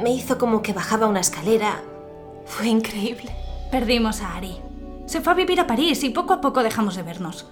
Me 0.02 0.12
hizo 0.12 0.36
como 0.36 0.60
que 0.60 0.74
bajaba 0.74 1.06
una 1.06 1.20
escalera. 1.20 1.80
Fue 2.44 2.66
increíble. 2.66 3.34
Perdimos 3.70 4.20
a 4.20 4.34
Ari. 4.36 4.60
Se 5.06 5.20
fue 5.20 5.32
a 5.32 5.36
vivir 5.36 5.60
a 5.60 5.66
París 5.66 6.04
y 6.04 6.10
poco 6.10 6.34
a 6.34 6.40
poco 6.40 6.62
dejamos 6.62 6.96
de 6.96 7.02
vernos. 7.02 7.46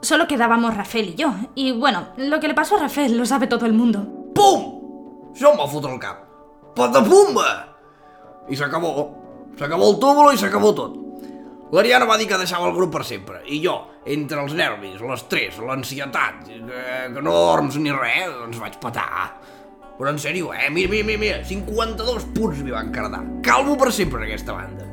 Solo 0.00 0.26
quedábamos 0.26 0.76
Rafael 0.76 1.10
y 1.10 1.14
yo. 1.14 1.34
Y 1.54 1.72
bueno, 1.72 2.08
lo 2.16 2.40
que 2.40 2.48
le 2.48 2.54
pasó 2.54 2.76
a 2.76 2.80
Rafael 2.80 3.16
lo 3.16 3.26
sabe 3.26 3.46
todo 3.46 3.66
el 3.66 3.72
mundo. 3.72 4.06
Pum! 4.34 5.32
Això 5.36 5.52
em 5.52 5.58
va 5.60 5.68
fotre 5.68 5.92
el 5.92 6.00
cap. 6.00 6.22
Patapumba! 6.76 7.48
I 8.48 8.56
s'acabó. 8.56 8.92
S'acabó 9.58 9.90
el 9.90 9.98
túmulo 10.00 10.32
i 10.32 10.40
s'acabó 10.40 10.72
tot. 10.74 10.96
L'Ariana 11.72 12.06
va 12.08 12.16
dir 12.16 12.28
que 12.28 12.38
deixava 12.40 12.68
el 12.68 12.76
grup 12.76 12.92
per 12.94 13.04
sempre. 13.04 13.42
I 13.48 13.60
jo, 13.64 13.76
entre 14.06 14.38
els 14.44 14.54
nervis, 14.54 15.00
l'estrès, 15.02 15.58
l'ansietat, 15.58 16.46
que, 16.46 16.82
que 17.14 17.22
no 17.24 17.34
dorms 17.34 17.78
ni 17.82 17.92
res, 17.94 18.30
doncs 18.38 18.60
vaig 18.62 18.78
petar. 18.82 19.32
Però 19.96 20.12
en 20.12 20.20
sèrio, 20.20 20.52
eh? 20.52 20.68
Mira, 20.70 20.90
mira, 20.92 21.06
mira, 21.08 21.20
mira, 21.22 21.38
52 21.48 22.28
punts 22.36 22.60
m'hi 22.62 22.74
van 22.74 22.92
quedar. 22.94 23.22
Calvo 23.46 23.78
per 23.80 23.90
sempre 23.96 24.26
aquesta 24.26 24.54
banda. 24.54 24.86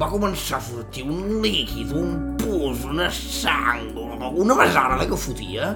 Va 0.00 0.08
començar 0.10 0.58
a 0.58 0.64
sortir 0.66 1.04
un 1.06 1.42
líquid, 1.44 1.92
un 1.96 2.36
pus, 2.40 2.84
una 2.88 3.10
sang, 3.12 3.92
una 4.32 4.56
besarda 4.58 5.06
que 5.08 5.20
fotia. 5.20 5.74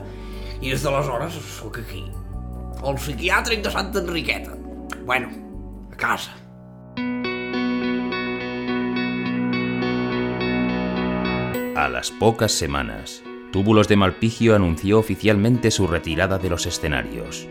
I 0.57 0.73
des 0.73 0.83
d'aleshores 0.83 1.37
sóc 1.59 1.79
aquí. 1.85 2.07
El 2.83 2.99
psiquiàtric 2.99 3.63
de 3.65 3.73
Santa 3.73 4.03
Enriqueta. 4.03 4.57
Bueno, 5.07 5.31
a 5.93 6.01
casa. 6.01 6.35
A 11.77 11.91
las 11.91 12.11
pocas 12.11 12.53
semanas, 12.53 13.23
Túbulos 13.53 13.87
de 13.87 13.97
Malpigio 13.97 14.57
anunció 14.57 14.99
oficialmente 14.99 15.71
su 15.71 15.87
retirada 15.87 16.39
de 16.39 16.49
los 16.49 16.65
escenarios. 16.65 17.47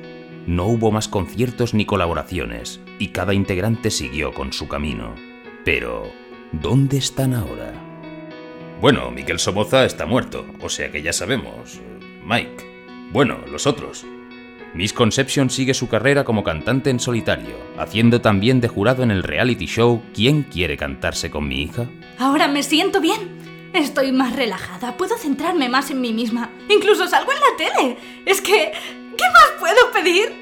No 0.48 0.66
hubo 0.66 0.92
más 0.92 1.08
conciertos 1.08 1.76
ni 1.76 1.86
colaboraciones, 1.86 2.82
y 2.98 3.10
cada 3.10 3.36
integrante 3.36 3.92
siguió 3.92 4.34
con 4.34 4.52
su 4.52 4.68
camino. 4.68 5.14
Pero, 5.64 6.12
¿dónde 6.52 6.98
están 6.98 7.36
ahora? 7.36 7.72
Bueno, 8.82 9.12
Miquel 9.12 9.38
Somoza 9.38 9.86
está 9.86 10.08
muerto, 10.08 10.48
o 10.60 10.70
sea 10.70 10.92
que 10.92 11.04
ya 11.04 11.14
sabemos. 11.14 11.80
Mike. 12.26 12.66
Bueno, 13.12 13.42
los 13.52 13.68
otros. 13.68 14.08
Miss 14.74 14.92
Conception 14.92 15.52
sigue 15.52 15.76
su 15.76 15.88
carrera 15.88 16.24
como 16.24 16.44
cantante 16.44 16.90
en 16.90 17.00
solitario, 17.00 17.58
haciendo 17.78 18.22
también 18.22 18.60
de 18.60 18.70
jurado 18.70 19.04
en 19.04 19.12
el 19.12 19.22
reality 19.22 19.68
show 19.68 20.02
¿Quién 20.16 20.42
quiere 20.42 20.78
cantarse 20.78 21.30
con 21.30 21.48
mi 21.48 21.62
hija? 21.62 21.86
Ahora 22.18 22.48
me 22.48 22.64
siento 22.64 23.00
bien. 23.00 23.45
Estoy 23.76 24.12
más 24.14 24.34
relajada, 24.34 24.96
puedo 24.96 25.18
centrarme 25.18 25.68
más 25.68 25.92
en 25.92 26.00
mí 26.00 26.14
misma. 26.14 26.50
Incluso 26.70 27.08
salgo 27.08 27.34
en 27.34 27.40
la 27.40 27.58
tele. 27.58 27.98
Es 28.26 28.40
que... 28.40 28.72
¿Qué 29.18 29.26
más 29.34 29.52
puedo 29.60 29.92
pedir? 29.92 30.34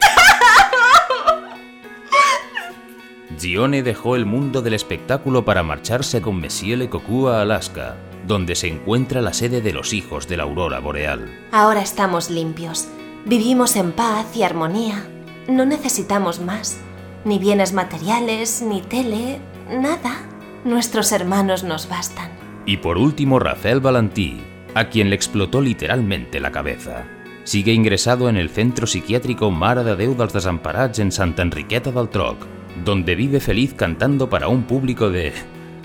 Gione 3.38 3.84
dejó 3.84 4.16
el 4.16 4.26
mundo 4.26 4.60
del 4.60 4.74
espectáculo 4.74 5.44
para 5.44 5.62
marcharse 5.62 6.20
con 6.20 6.40
Monsieur 6.40 6.78
Lecoq 6.78 7.28
a 7.28 7.42
Alaska, 7.42 7.96
donde 8.26 8.56
se 8.56 8.66
encuentra 8.68 9.20
la 9.20 9.32
sede 9.32 9.60
de 9.60 9.72
los 9.72 9.92
hijos 9.92 10.26
de 10.26 10.36
la 10.36 10.42
aurora 10.44 10.80
boreal. 10.80 11.46
Ahora 11.52 11.80
estamos 11.80 12.28
limpios. 12.28 12.88
Vivimos 13.24 13.76
en 13.76 13.92
paz 13.92 14.36
y 14.36 14.42
armonía. 14.42 15.06
No 15.46 15.64
necesitamos 15.64 16.40
más. 16.40 16.78
Ni 17.24 17.38
bienes 17.38 17.72
materiales, 17.72 18.62
ni 18.62 18.82
tele, 18.82 19.38
nada. 19.70 20.28
Nuestros 20.64 21.12
hermanos 21.12 21.62
nos 21.64 21.88
bastan. 21.88 22.43
Y 22.66 22.78
por 22.78 22.96
último, 22.98 23.38
Rafael 23.38 23.80
Valentí, 23.80 24.40
a 24.74 24.88
quien 24.88 25.10
le 25.10 25.16
explotó 25.16 25.60
literalmente 25.60 26.40
la 26.40 26.50
cabeza. 26.50 27.04
Sigue 27.44 27.72
ingresado 27.72 28.30
en 28.30 28.36
el 28.38 28.48
centro 28.48 28.86
psiquiátrico 28.86 29.50
Mare 29.50 29.84
de 29.84 29.96
Déu 29.96 30.14
dels 30.16 30.32
Desamparats 30.32 30.98
en 30.98 31.12
Santa 31.12 31.42
Enriqueta 31.42 31.92
del 31.92 32.08
Troc, 32.08 32.40
donde 32.84 33.14
vive 33.14 33.38
feliz 33.38 33.74
cantando 33.74 34.30
para 34.30 34.48
un 34.48 34.64
público 34.64 35.10
de 35.10 35.32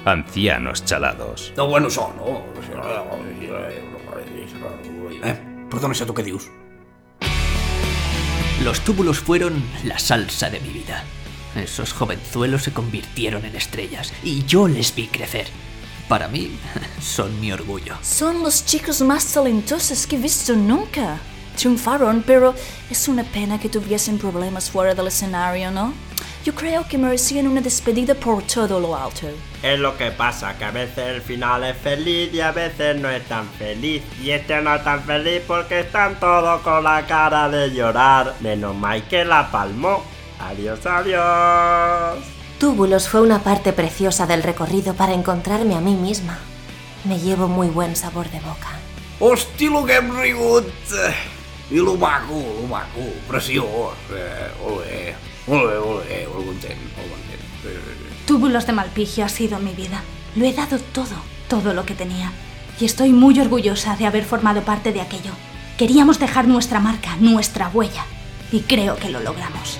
ancianos 0.05 0.85
chalados. 0.85 1.51
De 1.57 1.61
bueno 1.67 1.89
són, 1.91 2.15
no? 2.15 2.39
Eh, 5.19 5.35
perdona, 5.69 5.91
això 5.91 6.07
tu 6.07 6.15
què 6.15 6.23
dius? 6.23 6.47
Los 8.63 8.79
túbulos 8.87 9.19
fueron 9.19 9.59
la 9.83 9.99
salsa 9.99 10.49
de 10.49 10.61
mi 10.61 10.69
vida. 10.69 11.03
Esos 11.55 11.91
jovenzuelos 11.91 12.63
se 12.63 12.71
convirtieron 12.71 13.43
en 13.43 13.55
estrellas 13.55 14.13
y 14.23 14.45
yo 14.45 14.67
les 14.67 14.95
vi 14.95 15.07
crecer. 15.07 15.47
Para 16.09 16.27
mí, 16.27 16.59
son 16.99 17.39
mi 17.39 17.51
orgullo. 17.51 17.95
Son 18.01 18.41
los 18.41 18.65
chicos 18.65 18.99
más 19.01 19.31
talentosos 19.31 20.07
que 20.07 20.15
he 20.15 20.19
visto 20.19 20.55
nunca. 20.55 21.19
Triunfaron, 21.55 22.23
pero 22.25 22.55
es 22.89 23.07
una 23.07 23.23
pena 23.23 23.59
que 23.59 23.69
tuviesen 23.69 24.17
problemas 24.17 24.71
fuera 24.71 24.95
del 24.95 25.07
escenario, 25.07 25.69
¿no? 25.69 25.93
Yo 26.43 26.55
creo 26.55 26.87
que 26.87 26.97
merecían 26.97 27.47
una 27.47 27.61
despedida 27.61 28.15
por 28.15 28.41
todo 28.43 28.79
lo 28.79 28.95
alto. 28.95 29.27
Es 29.61 29.77
lo 29.77 29.95
que 29.97 30.09
pasa, 30.09 30.57
que 30.57 30.63
a 30.65 30.71
veces 30.71 30.97
el 30.97 31.21
final 31.21 31.63
es 31.63 31.77
feliz 31.77 32.33
y 32.33 32.39
a 32.39 32.53
veces 32.53 32.99
no 32.99 33.09
es 33.09 33.23
tan 33.27 33.47
feliz. 33.49 34.01
Y 34.19 34.31
este 34.31 34.59
no 34.61 34.73
es 34.73 34.83
tan 34.83 35.03
feliz 35.03 35.43
porque 35.45 35.81
están 35.81 36.19
todos 36.19 36.61
con 36.61 36.83
la 36.83 37.05
cara 37.05 37.49
de 37.49 37.69
llorar. 37.69 38.33
Menos 38.39 38.75
mal 38.75 39.07
que 39.07 39.25
la 39.25 39.51
palmó. 39.51 40.03
Adiós, 40.39 40.83
adiós. 40.87 42.38
Túbulos 42.59 43.07
fue 43.07 43.21
una 43.21 43.39
parte 43.39 43.71
preciosa 43.71 44.27
del 44.27 44.43
recorrido 44.43 44.93
para 44.93 45.13
encontrarme 45.13 45.75
a 45.75 45.79
mí 45.79 45.95
misma. 45.95 46.39
Me 47.05 47.17
llevo 47.17 47.47
muy 47.47 47.69
buen 47.69 47.95
sabor 47.95 48.29
de 48.31 48.41
boca. 48.41 48.67
Hosti, 49.21 49.69
lo 49.69 49.85
que 49.85 49.95
hem 49.95 50.13
rigut! 50.19 50.67
I 51.71 51.75
lo 51.75 51.95
maco, 51.95 52.33
lo 52.33 52.67
maco, 52.67 52.99
preciós. 53.29 53.65
Eh, 54.11 54.51
molt 54.61 54.83
bé, 54.83 55.15
molt 55.47 55.69
bé, 55.69 55.79
molt 55.79 56.09
bé, 56.09 56.27
molt 56.33 56.45
content, 56.47 56.81
molt 56.97 57.11
content. 57.13 57.41
Eh, 57.63 58.25
Túbulos 58.25 58.67
de 58.67 58.73
Malpigio 58.73 59.23
ha 59.23 59.29
sido 59.29 59.59
mi 59.59 59.71
vida. 59.71 60.01
Lo 60.35 60.43
he 60.43 60.51
dado 60.51 60.79
todo, 60.79 61.15
todo 61.47 61.73
lo 61.73 61.85
que 61.85 61.95
tenía. 61.95 62.33
Y 62.77 62.85
estoy 62.85 63.11
muy 63.11 63.39
orgullosa 63.39 63.95
de 63.95 64.05
haber 64.05 64.25
formado 64.25 64.63
parte 64.63 64.91
de 64.91 64.99
aquello. 64.99 65.31
Queríamos 65.77 66.19
dejar 66.19 66.45
nuestra 66.47 66.81
marca, 66.81 67.15
nuestra 67.21 67.69
huella. 67.69 68.03
Y 68.51 68.61
creo 68.61 68.97
que 68.97 69.09
lo 69.09 69.21
logramos. 69.21 69.79